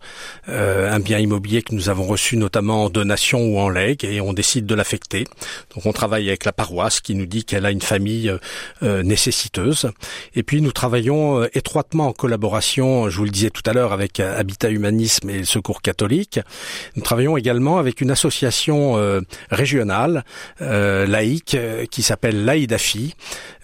euh, 0.49 0.93
un 0.93 1.01
bien 1.01 1.19
immobilier 1.19 1.63
que 1.63 1.75
nous 1.75 1.89
avons 1.89 2.05
reçu 2.05 2.37
notamment 2.37 2.85
en 2.85 2.89
donation 2.89 3.41
ou 3.41 3.59
en 3.59 3.69
legs, 3.69 4.05
et 4.05 4.21
on 4.21 4.33
décide 4.33 4.65
de 4.65 4.77
l'affecter. 4.77 5.25
Donc, 5.75 5.85
on 5.85 5.93
travaille 5.93 6.29
avec 6.29 6.45
la 6.45 6.53
paroisse 6.53 7.01
qui 7.01 7.17
nous 7.17 7.27
dit 7.27 7.45
qu'elle 7.45 7.67
a 7.67 7.73
une 7.73 7.81
famille 7.81 8.29
euh, 8.29 8.39
euh 8.85 9.03
nécessiteuse. 9.03 9.91
Et 10.37 10.45
puis, 10.45 10.63
nous 10.63 10.71
travaillons 10.71 11.43
euh, 11.43 11.49
étroitement 11.55 12.07
en 12.07 12.13
collaboration, 12.13 13.11
je 13.11 13.17
vous 13.17 13.25
le 13.25 13.31
disais 13.31 13.51
tout 13.51 13.63
à 13.67 13.73
l'heure, 13.73 13.93
avec 13.93 14.21
euh, 14.21 14.39
Habitat 14.39 14.71
Humanisme 14.71 15.29
et 15.29 15.39
le 15.39 15.45
Secours 15.45 15.83
catholique. 15.83 16.39
Nous 16.95 17.03
travaillons 17.03 17.37
également 17.37 17.79
avec 17.79 18.01
une 18.01 18.13
association 18.13 19.23
régionale 19.51 20.25
laïque 20.61 21.57
qui 21.91 22.03
s'appelle 22.03 22.45
l'AIDAFI, 22.45 23.15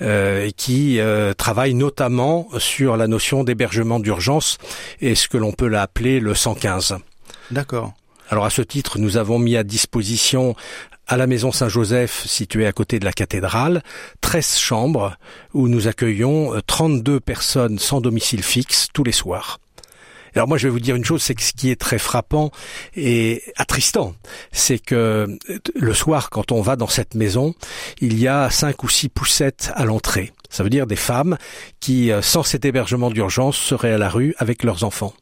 et 0.00 0.52
qui 0.56 0.98
travaille 1.36 1.74
notamment 1.74 2.48
sur 2.58 2.96
la 2.96 3.06
notion 3.06 3.44
d'hébergement 3.44 3.67
d'urgence 4.00 4.58
et 5.00 5.14
ce 5.14 5.28
que 5.28 5.36
l'on 5.36 5.52
peut 5.52 5.68
l'appeler 5.68 6.20
le 6.20 6.34
115. 6.34 6.96
D'accord. 7.50 7.92
Alors 8.30 8.44
à 8.44 8.50
ce 8.50 8.62
titre, 8.62 8.98
nous 8.98 9.16
avons 9.16 9.38
mis 9.38 9.56
à 9.56 9.64
disposition 9.64 10.54
à 11.06 11.16
la 11.16 11.26
maison 11.26 11.50
Saint-Joseph, 11.50 12.26
située 12.26 12.66
à 12.66 12.72
côté 12.72 12.98
de 12.98 13.06
la 13.06 13.12
cathédrale, 13.12 13.82
13 14.20 14.58
chambres 14.58 15.16
où 15.54 15.66
nous 15.68 15.88
accueillons 15.88 16.52
32 16.66 17.14
euh, 17.14 17.20
personnes 17.20 17.78
sans 17.78 18.02
domicile 18.02 18.42
fixe 18.42 18.88
tous 18.92 19.04
les 19.04 19.12
soirs. 19.12 19.58
Alors 20.34 20.46
moi 20.46 20.58
je 20.58 20.68
vais 20.68 20.70
vous 20.70 20.80
dire 20.80 20.94
une 20.94 21.04
chose, 21.04 21.22
c'est 21.22 21.34
que 21.34 21.42
ce 21.42 21.52
qui 21.52 21.70
est 21.70 21.80
très 21.80 21.98
frappant 21.98 22.50
et 22.94 23.42
attristant, 23.56 24.14
c'est 24.52 24.78
que 24.78 24.94
euh, 24.94 25.58
le 25.74 25.94
soir 25.94 26.28
quand 26.28 26.52
on 26.52 26.60
va 26.60 26.76
dans 26.76 26.86
cette 26.86 27.14
maison, 27.14 27.54
il 28.00 28.18
y 28.18 28.28
a 28.28 28.50
cinq 28.50 28.84
ou 28.84 28.88
six 28.90 29.08
poussettes 29.08 29.72
à 29.74 29.86
l'entrée. 29.86 30.32
Ça 30.48 30.62
veut 30.62 30.70
dire 30.70 30.86
des 30.86 30.96
femmes 30.96 31.36
qui, 31.80 32.10
euh, 32.10 32.22
sans 32.22 32.42
cet 32.42 32.64
hébergement 32.64 33.10
d'urgence, 33.10 33.56
seraient 33.56 33.92
à 33.92 33.98
la 33.98 34.08
rue 34.08 34.34
avec 34.38 34.62
leurs 34.62 34.84
enfants. 34.84 35.12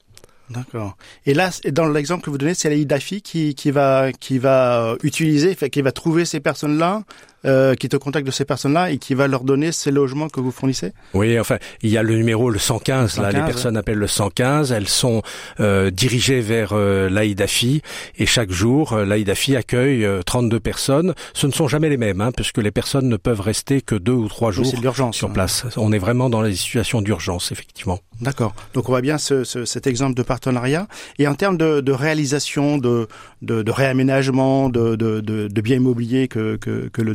D'accord. 0.50 0.96
Et 1.24 1.34
là, 1.34 1.50
dans 1.72 1.88
l'exemple 1.88 2.24
que 2.24 2.30
vous 2.30 2.38
donnez, 2.38 2.54
c'est 2.54 2.68
la 2.68 2.76
IDAFI 2.76 3.20
qui, 3.20 3.54
qui 3.56 3.72
va 3.72 4.12
qui 4.12 4.38
va 4.38 4.82
euh, 4.82 4.96
utiliser, 5.02 5.56
qui 5.56 5.82
va 5.82 5.90
trouver 5.90 6.24
ces 6.24 6.38
personnes-là 6.38 7.02
euh, 7.44 7.74
qui 7.74 7.88
te 7.88 7.96
contacte 7.96 8.26
de 8.26 8.32
ces 8.32 8.44
personnes-là 8.44 8.90
et 8.90 8.98
qui 8.98 9.14
va 9.14 9.28
leur 9.28 9.44
donner 9.44 9.72
ces 9.72 9.90
logements 9.90 10.28
que 10.28 10.40
vous 10.40 10.50
fournissez 10.50 10.92
Oui, 11.14 11.38
enfin, 11.38 11.58
il 11.82 11.90
y 11.90 11.98
a 11.98 12.02
le 12.02 12.16
numéro 12.16 12.50
le 12.50 12.58
115, 12.58 13.18
là, 13.18 13.30
les 13.30 13.40
personnes 13.40 13.76
appellent 13.76 13.98
le 13.98 14.06
115, 14.06 14.72
elles 14.72 14.88
sont 14.88 15.22
euh, 15.60 15.90
dirigées 15.90 16.40
vers 16.40 16.70
euh, 16.72 17.08
l'AIDAFI 17.08 17.82
et 18.16 18.26
chaque 18.26 18.50
jour, 18.50 18.92
euh, 18.92 19.04
l'AIDAFI 19.04 19.56
accueille 19.56 20.06
32 20.24 20.60
personnes. 20.60 21.14
Ce 21.34 21.46
ne 21.46 21.52
sont 21.52 21.68
jamais 21.68 21.88
les 21.88 21.96
mêmes, 21.96 22.20
hein, 22.20 22.32
puisque 22.32 22.58
les 22.58 22.70
personnes 22.70 23.08
ne 23.08 23.16
peuvent 23.16 23.40
rester 23.40 23.80
que 23.80 23.94
deux 23.94 24.12
ou 24.12 24.28
trois 24.28 24.50
jours 24.50 24.66
sur 25.12 25.32
place. 25.32 25.66
On 25.76 25.92
est 25.92 25.98
vraiment 25.98 26.30
dans 26.30 26.42
les 26.42 26.54
situations 26.54 27.02
d'urgence, 27.02 27.52
effectivement. 27.52 28.00
D'accord. 28.20 28.54
Donc 28.72 28.88
on 28.88 28.92
voit 28.92 29.02
bien 29.02 29.18
ce, 29.18 29.44
ce, 29.44 29.64
cet 29.64 29.86
exemple 29.86 30.14
de 30.14 30.22
partenariat. 30.22 30.88
Et 31.18 31.28
en 31.28 31.34
termes 31.34 31.58
de, 31.58 31.80
de 31.80 31.92
réalisation, 31.92 32.78
de, 32.78 33.08
de, 33.42 33.62
de 33.62 33.70
réaménagement, 33.70 34.68
de, 34.68 34.96
de, 34.96 35.20
de, 35.20 35.60
biens 35.60 35.76
immobiliers 35.76 36.28
que, 36.28 36.56
que, 36.56 36.88
que 36.88 37.02
le 37.02 37.14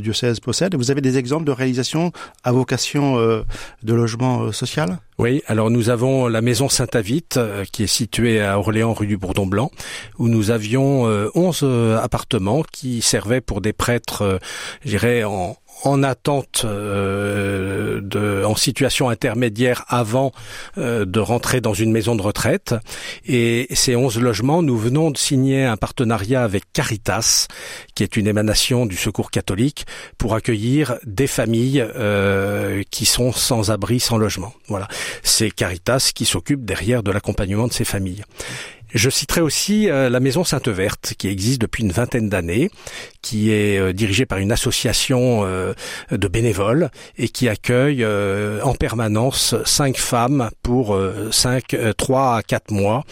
Vous 0.78 0.92
avez 0.92 1.02
des 1.02 1.18
exemples 1.18 1.46
de 1.46 1.52
réalisation 1.52 2.12
à 2.44 2.52
vocation 2.52 3.18
euh, 3.18 3.44
de 3.84 3.94
logement 3.94 4.44
euh, 4.44 4.52
social? 4.52 4.98
Oui, 5.18 5.44
alors 5.48 5.70
nous 5.70 5.90
avons 5.90 6.28
la 6.28 6.42
maison 6.42 6.70
Saint-Avite 6.70 7.38
euh, 7.38 7.64
qui 7.72 7.84
est 7.84 7.88
située 7.88 8.42
à 8.42 8.58
Orléans 8.58 8.94
rue 8.94 9.08
du 9.08 9.18
Bourdon 9.18 9.46
Blanc 9.46 9.72
où 10.18 10.28
nous 10.28 10.52
avions 10.52 11.04
11 11.36 11.64
appartements 12.02 12.64
qui 12.72 13.02
servaient 13.02 13.42
pour 13.42 13.62
des 13.62 13.74
prêtres, 13.74 14.40
je 14.84 14.90
dirais, 14.90 15.24
en, 15.24 15.58
en 15.84 16.04
attente 16.04 16.64
euh, 16.66 18.44
en 18.44 18.56
situation 18.56 19.10
intermédiaire 19.10 19.86
avant 19.88 20.32
euh, 20.78 21.06
de 21.06 21.20
rentrer 21.20 21.62
dans 21.62 21.74
une 21.74 21.92
maison 21.92 22.16
de 22.16 22.22
retraite. 22.22 22.76
Et 23.26 23.68
ces 23.72 23.96
11 23.96 24.20
logements, 24.20 24.62
nous 24.62 24.78
venons 24.78 25.12
de 25.12 25.18
signer 25.18 25.64
un 25.64 25.78
partenariat 25.78 26.44
avec 26.44 26.72
Caritas, 26.74 27.48
qui 27.96 28.04
est 28.04 28.18
une 28.18 28.28
émanation 28.28 28.86
du 28.86 28.96
Secours 28.96 29.32
catholique, 29.32 29.86
pour 30.18 30.36
accueillir 30.36 30.96
des 31.06 31.28
familles 31.28 31.86
euh, 31.96 32.84
qui 32.92 33.06
sont 33.06 33.32
sans 33.32 33.72
abri, 33.72 34.00
sans 34.00 34.18
logement. 34.18 34.54
Voilà, 34.68 34.88
c'est 35.24 35.52
Caritas 35.52 36.12
qui 36.14 36.26
s'occupe 36.26 36.66
derrière 36.66 37.04
de 37.04 37.12
l'accompagnement 37.12 37.68
de 37.68 37.74
ces 37.74 37.86
familles. 37.86 38.24
Je 38.94 39.10
citerai 39.10 39.42
aussi 39.42 39.90
euh, 39.90 40.10
la 40.10 40.20
Maison 40.20 40.44
Sainte-Verte, 40.44 41.14
qui 41.18 41.28
existe 41.28 41.62
depuis 41.62 41.84
une 41.84 41.92
vingtaine 41.92 42.30
d'années, 42.30 42.70
qui 43.22 43.52
est 43.52 43.80
euh, 43.80 43.94
dirigée 43.94 44.26
par 44.26 44.40
une 44.40 44.52
association 44.52 45.44
euh, 45.46 45.74
de 46.12 46.28
bénévoles 46.28 46.90
et 47.18 47.30
qui 47.30 47.48
accueille 47.48 48.06
en 48.06 48.74
permanence 48.74 49.56
cinq 49.66 49.98
femmes 49.98 50.50
pour 50.64 50.98
cinq, 51.32 51.76
trois 51.98 52.38
à 52.38 52.44
quatre 52.44 52.72
mois, 52.72 53.04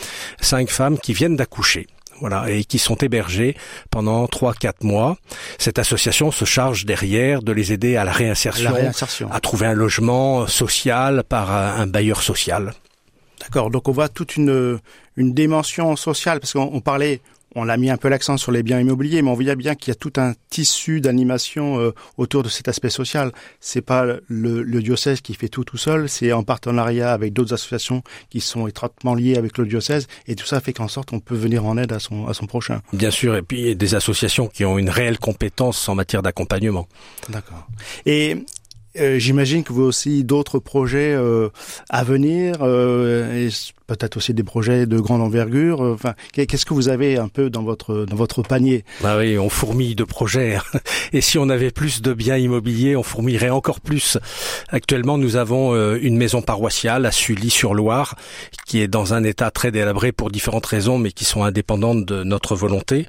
cinq 0.42 0.70
femmes 0.70 0.98
qui 0.98 1.14
viennent 1.14 1.36
d'accoucher 1.36 1.88
voilà, 2.20 2.50
et 2.50 2.66
qui 2.66 2.80
sont 2.80 2.96
hébergées 2.96 3.56
pendant 3.92 4.28
trois 4.28 4.54
quatre 4.54 4.84
mois. 4.84 5.18
Cette 5.58 5.80
association 5.80 6.32
se 6.32 6.46
charge 6.46 6.86
derrière 6.86 7.42
de 7.42 7.52
les 7.52 7.72
aider 7.72 7.96
à 7.96 8.04
la 8.04 8.12
réinsertion, 8.12 8.74
à 9.32 9.40
trouver 9.40 9.68
un 9.68 9.74
logement 9.74 10.48
social 10.48 11.24
par 11.24 11.52
un 11.52 11.88
bailleur 11.88 12.22
social. 12.22 12.74
D'accord. 13.40 13.70
Donc 13.70 13.88
on 13.88 13.92
voit 13.92 14.10
toute 14.10 14.36
une 14.36 14.80
une 15.16 15.34
dimension 15.34 15.96
sociale 15.96 16.40
parce 16.40 16.54
qu'on 16.54 16.82
parlait 16.82 17.22
on 17.56 17.64
l'a 17.64 17.78
mis 17.78 17.90
un 17.90 17.98
peu 17.98 18.10
l'accent 18.10 18.38
sur 18.38 18.52
les 18.52 18.64
biens 18.64 18.80
immobiliers, 18.80 19.22
mais 19.22 19.30
on 19.30 19.34
voit 19.34 19.56
bien 19.56 19.76
qu'il 19.76 19.90
y 19.90 19.92
a 19.92 19.96
tout 19.96 20.14
un 20.18 20.34
tissu 20.50 21.02
d'animation 21.02 21.80
euh, 21.80 21.94
autour 22.18 22.44
de 22.44 22.50
cet 22.50 22.68
aspect 22.68 22.90
social. 22.90 23.32
C'est 23.60 23.82
pas 23.82 24.06
le, 24.06 24.62
le, 24.62 24.82
diocèse 24.82 25.22
qui 25.22 25.34
fait 25.34 25.50
tout 25.50 25.64
tout 25.64 25.78
seul, 25.78 26.10
c'est 26.10 26.32
en 26.32 26.44
partenariat 26.44 27.12
avec 27.12 27.34
d'autres 27.34 27.54
associations 27.54 28.04
qui 28.30 28.40
sont 28.40 28.68
étroitement 28.68 29.16
liées 29.16 29.36
avec 29.36 29.58
le 29.58 29.66
diocèse, 29.66 30.08
et 30.28 30.36
tout 30.36 30.46
ça 30.46 30.62
fait 30.62 30.74
qu'en 30.74 30.88
sorte 30.88 31.12
on 31.14 31.20
peut 31.20 31.36
venir 31.36 31.66
en 31.66 31.78
aide 31.78 31.92
à 31.92 32.00
son 32.00 32.28
à 32.28 32.34
son 32.34 32.46
prochain. 32.46 32.82
Bien 32.94 33.12
sûr, 33.12 33.36
et 33.36 33.42
puis 33.42 33.76
des 33.76 33.96
associations 33.96 34.48
qui 34.48 34.64
ont 34.66 34.78
une 34.78 34.90
réelle 34.90 35.20
compétence 35.20 35.90
en 35.90 35.96
matière 35.96 36.22
d'accompagnement. 36.22 36.88
D'accord. 37.30 37.68
Et 38.06 38.38
euh, 38.98 39.20
j'imagine 39.20 39.64
que 39.64 39.72
vous 39.72 39.84
aussi 39.84 40.24
d'autres 40.24 40.58
projets 40.58 41.14
euh, 41.14 41.50
à 41.90 42.04
venir, 42.04 42.56
euh, 42.62 43.48
et 43.48 43.50
peut-être 43.86 44.18
aussi 44.18 44.34
des 44.34 44.44
projets 44.44 44.88
de 44.88 45.00
grande 45.00 45.22
envergure. 45.22 45.82
Enfin, 45.82 46.16
qu'est-ce 46.34 46.66
que 46.66 46.74
vous 46.74 46.90
avez 46.90 47.18
un 47.18 47.28
peu 47.28 47.50
dans 47.50 47.62
votre 47.62 48.06
dans 48.06 48.16
votre 48.16 48.42
panier? 48.42 48.84
Bah 49.02 49.18
oui, 49.18 49.38
on 49.38 49.50
fourmille 49.50 49.96
de 49.96 50.04
projets. 50.04 50.56
Hein. 50.56 50.80
Et 51.14 51.22
si 51.22 51.38
on 51.38 51.50
avait 51.50 51.72
plus 51.72 52.02
de 52.02 52.14
biens 52.14 52.38
immobiliers, 52.38 52.96
on 52.96 53.04
fourmillerait 53.04 53.50
encore 53.50 53.80
plus. 53.80 54.18
Actuellement, 54.70 55.18
nous 55.18 55.36
avons 55.36 55.76
une 55.96 56.18
maison 56.18 56.42
paroissiale 56.42 57.06
à 57.06 57.12
Sully-sur-Loire, 57.12 58.16
qui 58.68 58.80
est 58.80 58.88
dans 58.88 59.14
un 59.14 59.24
état 59.24 59.50
très 59.52 59.72
délabré 59.72 60.12
pour 60.12 60.30
différentes 60.30 60.66
raisons, 60.66 60.98
mais 60.98 61.12
qui 61.12 61.26
sont 61.26 61.44
indépendantes 61.44 62.06
de 62.06 62.24
notre 62.24 62.56
volonté, 62.56 63.08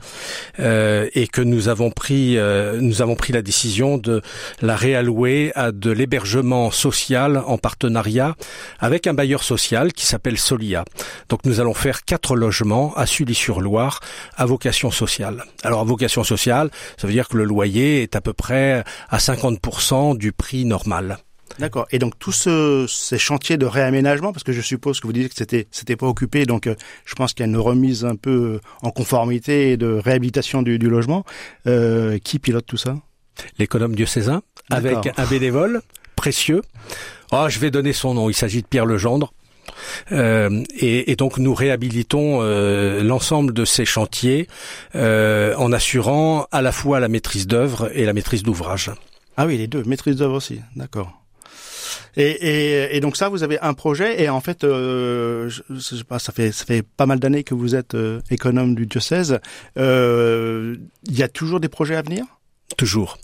et 0.58 1.28
que 1.30 1.42
nous 1.42 1.68
avons 1.68 1.90
pris 1.90 2.38
nous 2.80 3.02
avons 3.02 3.16
pris 3.16 3.32
la 3.32 3.42
décision 3.42 3.99
de 3.99 4.22
la 4.62 4.76
réallouer 4.76 5.52
à 5.54 5.69
de 5.72 5.90
l'hébergement 5.90 6.70
social 6.70 7.42
en 7.46 7.58
partenariat 7.58 8.34
avec 8.78 9.06
un 9.06 9.14
bailleur 9.14 9.42
social 9.42 9.92
qui 9.92 10.06
s'appelle 10.06 10.38
Solia. 10.38 10.84
Donc 11.28 11.44
nous 11.44 11.60
allons 11.60 11.74
faire 11.74 12.04
quatre 12.04 12.36
logements 12.36 12.94
à 12.96 13.06
Sully-sur-Loire 13.06 14.00
à 14.36 14.46
vocation 14.46 14.90
sociale. 14.90 15.44
Alors 15.62 15.80
à 15.80 15.84
vocation 15.84 16.24
sociale, 16.24 16.70
ça 16.96 17.06
veut 17.06 17.12
dire 17.12 17.28
que 17.28 17.36
le 17.36 17.44
loyer 17.44 18.02
est 18.02 18.16
à 18.16 18.20
peu 18.20 18.32
près 18.32 18.84
à 19.08 19.18
50% 19.18 20.16
du 20.16 20.32
prix 20.32 20.64
normal. 20.64 21.18
D'accord. 21.58 21.86
Et 21.90 21.98
donc 21.98 22.18
tous 22.18 22.32
ce, 22.32 22.86
ces 22.88 23.18
chantiers 23.18 23.58
de 23.58 23.66
réaménagement, 23.66 24.32
parce 24.32 24.44
que 24.44 24.52
je 24.52 24.60
suppose 24.60 25.00
que 25.00 25.06
vous 25.06 25.12
disiez 25.12 25.28
que 25.28 25.34
c'était 25.34 25.66
c'était 25.70 25.96
pas 25.96 26.06
occupé, 26.06 26.46
donc 26.46 26.66
euh, 26.66 26.74
je 27.04 27.14
pense 27.14 27.34
qu'il 27.34 27.44
y 27.44 27.48
a 27.48 27.50
une 27.50 27.58
remise 27.58 28.04
un 28.04 28.16
peu 28.16 28.60
en 28.82 28.90
conformité 28.90 29.72
et 29.72 29.76
de 29.76 29.86
réhabilitation 29.86 30.62
du, 30.62 30.78
logement. 30.78 31.24
Euh, 31.66 32.18
qui 32.18 32.38
pilote 32.38 32.66
tout 32.66 32.76
ça? 32.76 32.96
L'économe 33.58 33.94
diocésain 33.94 34.42
avec 34.70 35.08
un 35.16 35.26
bénévole 35.26 35.82
précieux. 36.16 36.62
Oh, 37.32 37.46
je 37.49 37.58
vais 37.58 37.70
donner 37.70 37.92
son 37.92 38.14
nom. 38.14 38.28
Il 38.28 38.34
s'agit 38.34 38.62
de 38.62 38.66
Pierre 38.66 38.87
Legendre. 38.87 39.32
Euh, 40.12 40.62
et, 40.76 41.10
et, 41.10 41.16
donc 41.16 41.38
nous 41.38 41.54
réhabilitons 41.54 42.40
euh, 42.42 43.02
l'ensemble 43.02 43.52
de 43.52 43.64
ces 43.64 43.84
chantiers 43.84 44.49
euh, 44.94 45.54
en 45.56 45.72
assurant 45.72 46.46
à 46.50 46.60
la 46.60 46.72
fois 46.72 46.99
la 46.99 47.08
maîtrise 47.08 47.46
d'œuvre 47.46 47.90
et 47.94 48.04
la 48.04 48.12
maîtrise 48.12 48.42
d'ouvrage. 48.42 48.90
Ah 49.37 49.46
oui, 49.46 49.56
les 49.56 49.68
deux, 49.68 49.84
maîtrise 49.84 50.16
d'œuvre 50.16 50.34
aussi, 50.34 50.60
d'accord. 50.76 51.20
Et, 52.16 52.30
et, 52.30 52.96
et, 52.96 53.00
donc 53.00 53.16
ça, 53.16 53.28
vous 53.28 53.42
avez 53.42 53.60
un 53.60 53.75
projet 53.75 54.20
et 54.22 54.28
en 54.28 54.40
fait, 54.40 54.64
euh, 54.64 55.49
je, 55.49 55.62
je 55.70 55.78
sais 55.78 56.04
pas, 56.04 56.18
ça 56.18 56.32
fait 56.32 56.50
ça 56.52 56.64
fait 56.64 56.82
pas 56.82 57.06
mal 57.06 57.20
d'années 57.20 57.44
que 57.44 57.54
vous 57.54 57.75
êtes 57.75 57.94
euh, 57.94 58.20
économe 58.30 58.75
du 58.75 58.87
diocèse. 58.87 59.38
Euh, 59.78 60.76
il 61.06 61.16
y 61.16 61.22
a 61.22 61.28
toujours 61.28 61.60
des 61.60 61.68
projets 61.68 61.96
à 61.96 62.02
venir? 62.02 62.25
Toujours. 62.76 63.18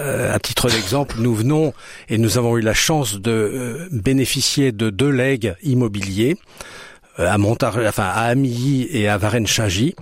Euh, 0.00 0.34
à 0.34 0.38
titre 0.38 0.68
d'exemple, 0.68 1.16
nous 1.18 1.34
venons 1.34 1.72
et 2.08 2.18
nous 2.18 2.38
avons 2.38 2.56
eu 2.56 2.60
la 2.60 2.74
chance 2.74 3.20
de 3.20 3.30
euh, 3.30 3.88
bénéficier 3.90 4.72
de 4.72 4.90
deux 4.90 5.10
legs 5.10 5.54
immobiliers 5.62 6.36
euh, 7.18 7.28
à 7.28 7.36
Montar 7.36 7.76
enfin 7.86 8.04
à 8.04 8.22
Amilly 8.22 8.88
et 8.90 9.08
à 9.08 9.18
Varennes-Chagy. 9.18 9.94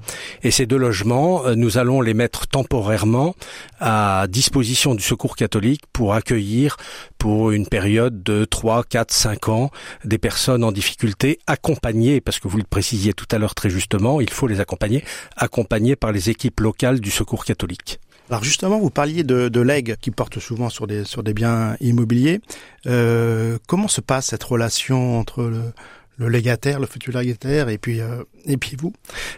Et 0.43 0.51
ces 0.51 0.67
deux 0.67 0.77
logements, 0.77 1.43
nous 1.57 1.79
allons 1.79 2.01
les 2.01 2.15
mettre 2.15 2.47
temporairement 2.47 3.35
à 3.81 4.27
disposition 4.29 4.95
du 4.95 5.03
Secours 5.03 5.35
catholique 5.35 5.83
pour 5.93 6.15
accueillir 6.15 6.77
pour 7.19 7.51
une 7.51 7.67
période 7.67 8.23
de 8.23 8.45
3, 8.45 8.85
4, 8.85 9.13
5 9.13 9.49
ans 9.49 9.71
des 10.05 10.19
personnes 10.19 10.63
en 10.63 10.73
difficulté 10.73 11.39
accompagnées, 11.47 12.21
parce 12.21 12.39
que 12.39 12.49
vous 12.49 12.59
le 12.59 12.65
précisiez 12.65 13.13
tout 13.13 13.27
à 13.31 13.39
l'heure 13.39 13.55
très 13.55 13.71
justement, 13.71 14.21
il 14.21 14.31
faut 14.31 14.47
les 14.47 14.61
accompagner, 14.61 15.05
accompagnées 15.37 15.97
par 15.97 16.13
les 16.13 16.31
équipes 16.31 16.61
locales 16.61 17.01
du 17.01 17.11
Secours 17.11 17.45
catholique. 17.45 17.99
Alors 18.31 18.45
justement, 18.45 18.79
vous 18.79 18.91
parliez 18.91 19.25
de, 19.25 19.49
de 19.49 19.61
legs 19.61 19.97
qui 20.01 20.13
portent 20.13 20.39
souvent 20.39 20.69
sur 20.71 20.87
des 20.87 21.35
biens 21.35 21.77
immobiliers. 21.81 22.41
Euh, 22.87 23.59
comment 23.67 23.89
se 23.89 24.01
passe 24.01 24.27
cette 24.27 24.45
relation 24.45 25.19
entre 25.19 25.43
le, 25.43 25.73
le 26.21 26.29
légataire, 26.29 26.81
le 26.81 26.87
futur 26.87 27.19
légataire, 27.19 27.71
et 27.71 27.79
puis 27.79 28.01
euh, 28.01 28.23
et 28.45 28.59
puis 28.59 28.77
vous. 28.79 28.93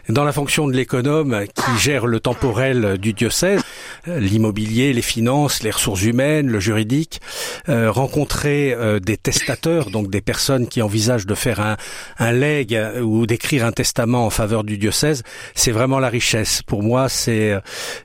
Dans 0.09 0.25
la 0.25 0.33
fonction 0.33 0.67
de 0.67 0.73
l'économe 0.73 1.45
qui 1.55 1.79
gère 1.79 2.05
le 2.05 2.19
temporel 2.19 2.97
du 2.97 3.13
diocèse, 3.13 3.61
l'immobilier, 4.05 4.91
les 4.91 5.01
finances, 5.01 5.63
les 5.63 5.71
ressources 5.71 6.03
humaines, 6.03 6.47
le 6.47 6.59
juridique, 6.59 7.21
euh, 7.69 7.89
rencontrer 7.89 8.73
euh, 8.73 8.99
des 8.99 9.15
testateurs, 9.15 9.91
donc 9.91 10.09
des 10.09 10.19
personnes 10.19 10.67
qui 10.67 10.81
envisagent 10.81 11.25
de 11.25 11.35
faire 11.35 11.61
un, 11.61 11.77
un 12.19 12.31
legs 12.33 12.77
ou 13.01 13.25
d'écrire 13.25 13.65
un 13.65 13.71
testament 13.71 14.25
en 14.25 14.29
faveur 14.29 14.65
du 14.65 14.77
diocèse, 14.77 15.23
c'est 15.55 15.71
vraiment 15.71 15.99
la 15.99 16.09
richesse. 16.09 16.63
Pour 16.63 16.83
moi, 16.83 17.07
c'est 17.07 17.57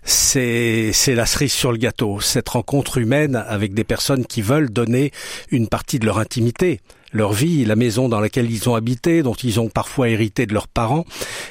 c'est 0.05 0.93
c'est 0.93 1.17
la 1.17 1.27
cerise 1.27 1.53
sur 1.53 1.73
le 1.73 1.79
gâteau. 1.79 2.21
Cette 2.21 2.49
rencontre 2.49 2.99
humaine 2.99 3.35
avec 3.49 3.75
des 3.75 3.85
personnes 3.85 4.25
qui 4.25 4.41
veulent 4.41 4.71
donner 4.71 5.11
une 5.51 5.67
partie 5.67 5.99
de 5.99 6.07
leur 6.07 6.19
intimité 6.19 6.81
leur 7.13 7.33
vie, 7.33 7.65
la 7.65 7.77
maison 7.77 8.09
dans 8.09 8.21
laquelle 8.21 8.51
ils 8.51 8.69
ont 8.69 8.75
habité, 8.75 9.23
dont 9.23 9.35
ils 9.35 9.61
ont 9.61 9.69
parfois 9.69 10.09
hérité 10.09 10.47
de 10.47 10.55
leurs 10.55 10.69
parents, 10.69 11.05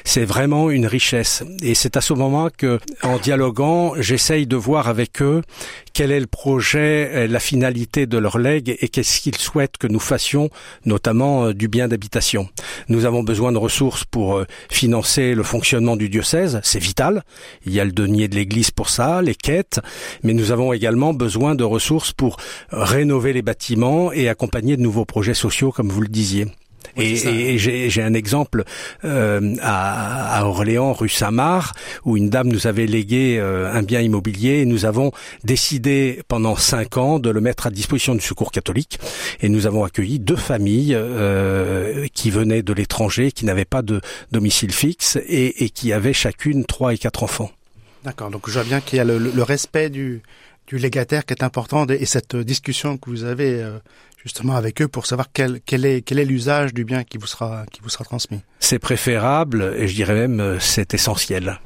c'est 0.04 0.24
vraiment 0.24 0.70
une 0.70 0.86
richesse. 0.86 1.42
Et 1.62 1.74
c'est 1.74 1.96
à 1.96 2.00
ce 2.00 2.12
moment 2.12 2.48
que, 2.56 2.78
en 3.02 3.18
dialoguant, 3.18 3.94
j'essaye 3.98 4.46
de 4.46 4.56
voir 4.56 4.88
avec 4.88 5.22
eux 5.22 5.42
quel 5.98 6.12
est 6.12 6.20
le 6.20 6.26
projet, 6.26 7.26
la 7.26 7.40
finalité 7.40 8.06
de 8.06 8.18
leur 8.18 8.38
legs 8.38 8.76
et 8.78 8.88
qu'est-ce 8.88 9.20
qu'ils 9.20 9.36
souhaitent 9.36 9.78
que 9.78 9.88
nous 9.88 9.98
fassions, 9.98 10.48
notamment 10.84 11.46
euh, 11.46 11.54
du 11.54 11.66
bien 11.66 11.88
d'habitation. 11.88 12.48
Nous 12.88 13.04
avons 13.04 13.24
besoin 13.24 13.50
de 13.50 13.58
ressources 13.58 14.04
pour 14.04 14.36
euh, 14.36 14.46
financer 14.70 15.34
le 15.34 15.42
fonctionnement 15.42 15.96
du 15.96 16.08
diocèse, 16.08 16.60
c'est 16.62 16.78
vital. 16.78 17.24
Il 17.66 17.72
y 17.72 17.80
a 17.80 17.84
le 17.84 17.90
denier 17.90 18.28
de 18.28 18.36
l'église 18.36 18.70
pour 18.70 18.90
ça, 18.90 19.22
les 19.22 19.34
quêtes, 19.34 19.80
mais 20.22 20.34
nous 20.34 20.52
avons 20.52 20.72
également 20.72 21.14
besoin 21.14 21.56
de 21.56 21.64
ressources 21.64 22.12
pour 22.12 22.36
rénover 22.70 23.32
les 23.32 23.42
bâtiments 23.42 24.12
et 24.12 24.28
accompagner 24.28 24.76
de 24.76 24.82
nouveaux 24.82 25.04
projets 25.04 25.34
sociaux, 25.34 25.47
comme 25.74 25.88
vous 25.88 26.00
le 26.00 26.08
disiez. 26.08 26.46
Et, 26.96 27.54
et 27.54 27.58
j'ai 27.58 28.02
un 28.02 28.14
exemple 28.14 28.64
euh, 29.04 29.54
à, 29.60 30.38
à, 30.38 30.44
Orléans, 30.44 30.92
rue 30.92 31.08
Saint-Marc, 31.08 31.76
où 32.04 32.16
une 32.16 32.30
dame 32.30 32.48
nous 32.48 32.66
avait 32.66 32.86
légué 32.86 33.38
euh, 33.38 33.72
un 33.72 33.82
bien 33.82 34.00
immobilier 34.00 34.60
et 34.60 34.64
nous 34.64 34.84
avons 34.84 35.12
décidé 35.44 36.22
pendant 36.28 36.56
cinq 36.56 36.96
ans 36.96 37.18
de 37.18 37.30
le 37.30 37.40
mettre 37.40 37.66
à 37.66 37.70
disposition 37.70 38.14
du 38.14 38.20
Secours 38.20 38.50
catholique. 38.50 38.98
Et 39.40 39.48
nous 39.48 39.66
avons 39.66 39.84
accueilli 39.84 40.18
deux 40.18 40.36
familles 40.36 40.94
euh, 40.94 42.06
qui 42.14 42.30
venaient 42.30 42.62
de 42.62 42.72
l'étranger, 42.72 43.32
qui 43.32 43.44
n'avaient 43.44 43.64
pas 43.64 43.82
de 43.82 44.00
domicile 44.32 44.72
fixe 44.72 45.16
et, 45.26 45.64
et, 45.64 45.70
qui 45.70 45.92
avaient 45.92 46.12
chacune 46.12 46.64
trois 46.64 46.94
et 46.94 46.98
quatre 46.98 47.22
enfants. 47.22 47.50
D'accord. 48.04 48.30
Donc 48.30 48.48
je 48.48 48.54
vois 48.54 48.64
bien 48.64 48.80
qu'il 48.80 48.96
y 48.96 49.00
a 49.00 49.04
le, 49.04 49.18
le 49.18 49.42
respect 49.42 49.90
du, 49.90 50.22
du 50.66 50.78
légataire 50.78 51.24
qui 51.24 51.34
est 51.34 51.42
important 51.42 51.86
et 51.86 52.06
cette 52.06 52.36
discussion 52.36 52.96
que 52.96 53.10
vous 53.10 53.24
avez 53.24 53.64
justement 54.22 54.56
avec 54.56 54.82
eux 54.82 54.88
pour 54.88 55.06
savoir 55.06 55.28
quel, 55.32 55.60
est 55.84 56.24
l'usage 56.24 56.74
du 56.74 56.84
bien 56.84 57.04
qui 57.04 57.18
vous 57.18 57.26
sera 57.26 57.64
qui 57.72 57.80
vous 57.80 57.88
sera 57.88 58.04
transmis. 58.04 58.40
C'est 58.60 58.78
préférable 58.78 59.74
et 59.76 59.88
je 59.88 59.94
dirais 59.94 60.14
même 60.14 60.40
euh, 60.40 60.58
c'est 60.58 60.94
essentiel. 60.94 61.60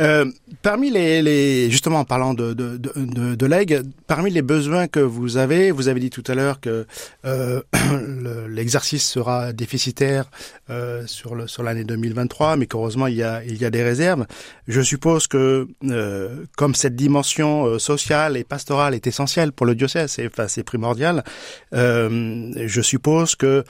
Euh, 0.00 0.30
parmi 0.62 0.90
les, 0.90 1.22
les, 1.22 1.70
justement 1.70 2.00
en 2.00 2.04
parlant 2.04 2.34
de, 2.34 2.54
de, 2.54 2.76
de, 2.76 3.34
de 3.34 3.46
legs, 3.46 3.82
parmi 4.06 4.30
les 4.30 4.42
besoins 4.42 4.86
que 4.86 5.00
vous 5.00 5.36
avez, 5.36 5.70
vous 5.70 5.88
avez 5.88 6.00
dit 6.00 6.10
tout 6.10 6.24
à 6.26 6.34
l'heure 6.34 6.60
que 6.60 6.86
euh, 7.24 7.60
l'exercice 8.48 9.06
sera 9.06 9.52
déficitaire 9.52 10.30
euh, 10.70 11.06
sur 11.06 11.34
le 11.34 11.46
sur 11.46 11.62
l'année 11.62 11.84
2023, 11.84 12.56
mais 12.56 12.66
qu'heureusement 12.66 13.06
il 13.06 13.16
y 13.16 13.22
a 13.22 13.42
il 13.44 13.56
y 13.56 13.64
a 13.64 13.70
des 13.70 13.82
réserves. 13.82 14.26
Je 14.66 14.80
suppose 14.82 15.26
que 15.26 15.66
euh, 15.84 16.44
comme 16.56 16.74
cette 16.74 16.94
dimension 16.94 17.64
euh, 17.64 17.78
sociale 17.78 18.36
et 18.36 18.44
pastorale 18.44 18.94
est 18.94 19.06
essentielle 19.06 19.52
pour 19.52 19.66
le 19.66 19.74
diocèse, 19.74 20.12
c'est 20.12 20.26
enfin, 20.26 20.46
c'est 20.46 20.64
primordial. 20.64 21.24
Je 21.72 22.80
suppose 22.82 23.34
que 23.34 23.64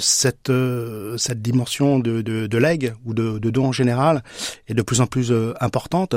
cette 0.00 0.52
cette 1.16 1.42
dimension 1.42 1.98
de 1.98 2.22
de, 2.22 2.46
de 2.46 2.58
legs 2.58 2.94
ou 3.04 3.14
de, 3.14 3.38
de 3.38 3.50
don 3.50 3.66
en 3.66 3.72
général 3.72 4.22
est 4.68 4.74
de 4.74 4.82
plus 4.82 5.00
en 5.00 5.06
plus 5.06 5.32
importante. 5.60 6.16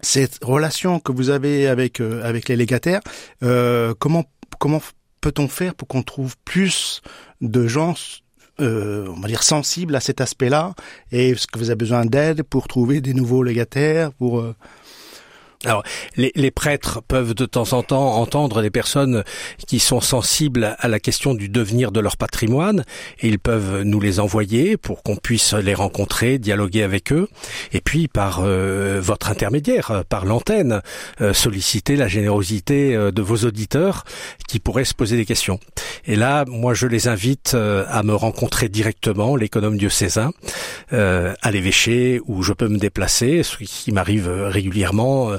Cette 0.00 0.42
relation 0.42 1.00
que 1.00 1.12
vous 1.12 1.30
avez 1.30 1.66
avec 1.66 2.00
euh, 2.00 2.22
avec 2.24 2.48
les 2.48 2.56
légataires, 2.56 3.00
euh, 3.42 3.94
comment 3.98 4.24
comment 4.58 4.82
peut-on 5.20 5.48
faire 5.48 5.74
pour 5.74 5.88
qu'on 5.88 6.02
trouve 6.02 6.36
plus 6.44 7.00
de 7.40 7.66
gens 7.66 7.94
euh, 8.60 9.08
on 9.08 9.20
va 9.20 9.26
dire 9.26 9.42
sensibles 9.42 9.96
à 9.96 10.00
cet 10.00 10.20
aspect-là? 10.20 10.74
Et 11.10 11.30
est-ce 11.30 11.46
que 11.46 11.58
vous 11.58 11.70
avez 11.70 11.76
besoin 11.76 12.04
d'aide 12.04 12.42
pour 12.42 12.68
trouver 12.68 13.00
des 13.00 13.14
nouveaux 13.14 13.42
légataires 13.42 14.12
pour 14.12 14.40
euh, 14.40 14.54
alors, 15.64 15.82
les, 16.16 16.50
prêtres 16.50 17.02
peuvent 17.02 17.34
de 17.34 17.46
temps 17.46 17.72
en 17.72 17.82
temps 17.82 18.16
entendre 18.16 18.62
des 18.62 18.70
personnes 18.70 19.24
qui 19.66 19.80
sont 19.80 20.00
sensibles 20.00 20.76
à 20.78 20.88
la 20.88 21.00
question 21.00 21.34
du 21.34 21.48
devenir 21.48 21.90
de 21.90 22.00
leur 22.00 22.16
patrimoine 22.16 22.84
et 23.20 23.28
ils 23.28 23.38
peuvent 23.38 23.82
nous 23.82 24.00
les 24.00 24.20
envoyer 24.20 24.76
pour 24.76 25.02
qu'on 25.02 25.16
puisse 25.16 25.54
les 25.54 25.74
rencontrer, 25.74 26.38
dialoguer 26.38 26.82
avec 26.82 27.12
eux 27.12 27.28
et 27.72 27.80
puis 27.80 28.08
par 28.08 28.40
euh, 28.42 29.00
votre 29.02 29.30
intermédiaire, 29.30 30.04
par 30.08 30.24
l'antenne, 30.24 30.80
euh, 31.20 31.32
solliciter 31.32 31.96
la 31.96 32.08
générosité 32.08 32.94
euh, 32.94 33.10
de 33.10 33.22
vos 33.22 33.38
auditeurs 33.38 34.04
qui 34.48 34.58
pourraient 34.60 34.84
se 34.84 34.94
poser 34.94 35.16
des 35.16 35.24
questions. 35.24 35.58
Et 36.06 36.16
là, 36.16 36.44
moi, 36.46 36.74
je 36.74 36.86
les 36.86 37.08
invite 37.08 37.52
euh, 37.54 37.84
à 37.88 38.02
me 38.02 38.14
rencontrer 38.14 38.68
directement, 38.68 39.36
l'économe 39.36 39.76
diocésain, 39.76 40.32
euh, 40.92 41.34
à 41.42 41.50
l'évêché 41.50 42.20
où 42.26 42.42
je 42.42 42.52
peux 42.52 42.68
me 42.68 42.78
déplacer, 42.78 43.42
ce 43.42 43.56
qui 43.56 43.92
m'arrive 43.92 44.28
régulièrement 44.28 45.32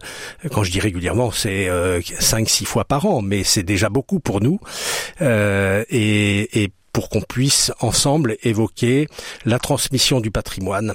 quand 0.52 0.64
je 0.64 0.72
dis 0.72 0.80
régulièrement, 0.80 1.32
c'est 1.32 1.70
euh, 1.70 2.02
cinq, 2.20 2.50
six 2.50 2.66
fois 2.66 2.86
par 2.86 3.06
an, 3.06 3.22
mais 3.22 3.44
c'est 3.44 3.64
déjà 3.64 3.90
beaucoup 3.90 4.20
pour 4.20 4.42
nous. 4.42 4.60
Euh, 5.22 5.84
et, 5.90 6.72
pour 6.94 7.10
qu'on 7.10 7.20
puisse 7.20 7.74
ensemble 7.82 8.38
évoquer 8.44 9.10
la 9.44 9.60
transmission 9.60 10.22
du 10.22 10.32
patrimoine 10.32 10.94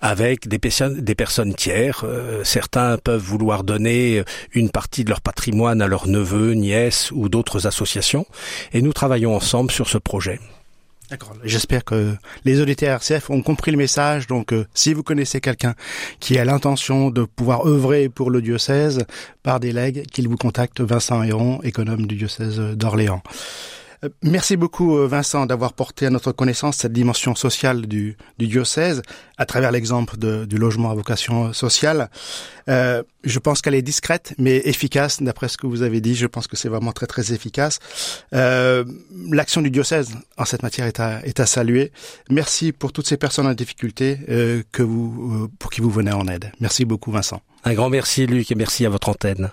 avec 0.00 0.46
des 0.46 0.60
personnes, 0.60 1.00
des 1.00 1.16
tiers. 1.56 2.02
Euh, 2.04 2.44
certains 2.44 2.98
peuvent 2.98 3.20
vouloir 3.20 3.64
donner 3.64 4.22
une 4.52 4.70
partie 4.70 5.02
de 5.02 5.10
leur 5.10 5.20
patrimoine 5.20 5.82
à 5.82 5.88
leurs 5.88 6.06
neveux, 6.06 6.52
nièces 6.52 7.10
ou 7.10 7.28
d'autres 7.28 7.66
associations, 7.66 8.26
et 8.72 8.80
nous 8.80 8.92
travaillons 8.92 9.34
ensemble 9.34 9.72
sur 9.72 9.88
ce 9.88 9.98
projet. 9.98 10.38
D'accord. 11.10 11.34
J'espère 11.42 11.84
que 11.84 12.14
les 12.44 12.60
auditeurs 12.60 13.00
ont 13.30 13.42
compris 13.42 13.72
le 13.72 13.76
message. 13.76 14.28
Donc, 14.28 14.52
euh, 14.52 14.66
si 14.74 14.94
vous 14.94 15.02
connaissez 15.02 15.40
quelqu'un 15.40 15.74
qui 16.20 16.38
a 16.38 16.44
l'intention 16.44 17.10
de 17.10 17.24
pouvoir 17.24 17.66
œuvrer 17.66 18.08
pour 18.08 18.30
le 18.30 18.40
diocèse 18.40 19.04
par 19.42 19.58
des 19.58 19.72
legs, 19.72 20.06
qu'il 20.12 20.28
vous 20.28 20.36
contacte 20.36 20.80
Vincent 20.80 21.22
Héron, 21.22 21.60
économe 21.64 22.06
du 22.06 22.14
diocèse 22.14 22.60
d'Orléans. 22.60 23.22
Euh, 24.04 24.08
merci 24.22 24.56
beaucoup 24.56 24.96
euh, 24.96 25.06
Vincent 25.06 25.46
d'avoir 25.46 25.72
porté 25.72 26.06
à 26.06 26.10
notre 26.10 26.32
connaissance 26.32 26.78
cette 26.78 26.92
dimension 26.92 27.34
sociale 27.34 27.86
du, 27.86 28.16
diocèse 28.38 29.02
à 29.36 29.46
travers 29.46 29.70
l'exemple 29.72 30.16
du 30.16 30.58
logement 30.58 30.90
à 30.90 30.94
vocation 30.94 31.52
sociale. 31.52 32.10
Euh, 32.68 33.02
je 33.24 33.38
pense 33.38 33.60
qu'elle 33.60 33.74
est 33.74 33.82
discrète 33.82 34.34
mais 34.38 34.56
efficace 34.64 35.22
d'après 35.22 35.48
ce 35.48 35.56
que 35.56 35.66
vous 35.66 35.82
avez 35.82 36.00
dit. 36.00 36.14
Je 36.14 36.26
pense 36.26 36.46
que 36.46 36.56
c'est 36.56 36.68
vraiment 36.68 36.92
très 36.92 37.06
très 37.06 37.32
efficace. 37.32 37.78
L'action 38.32 39.62
du 39.62 39.70
diocèse 39.70 40.10
en 40.36 40.44
cette 40.44 40.62
matière 40.62 40.86
est 40.86 41.40
à, 41.40 41.46
saluer. 41.46 41.92
Merci 42.30 42.72
pour 42.72 42.92
toutes 42.92 43.06
ces 43.06 43.16
personnes 43.16 43.46
en 43.46 43.54
difficulté 43.54 44.18
que 44.72 44.82
vous, 44.82 45.48
pour 45.58 45.70
qui 45.70 45.80
vous 45.80 45.90
venez 45.90 46.12
en 46.12 46.26
aide. 46.28 46.52
Merci 46.60 46.84
beaucoup 46.84 47.10
Vincent. 47.10 47.40
Un 47.64 47.74
grand 47.74 47.90
merci 47.90 48.26
Luc 48.26 48.50
et 48.50 48.54
merci 48.54 48.86
à 48.86 48.90
votre 48.90 49.08
antenne. 49.08 49.50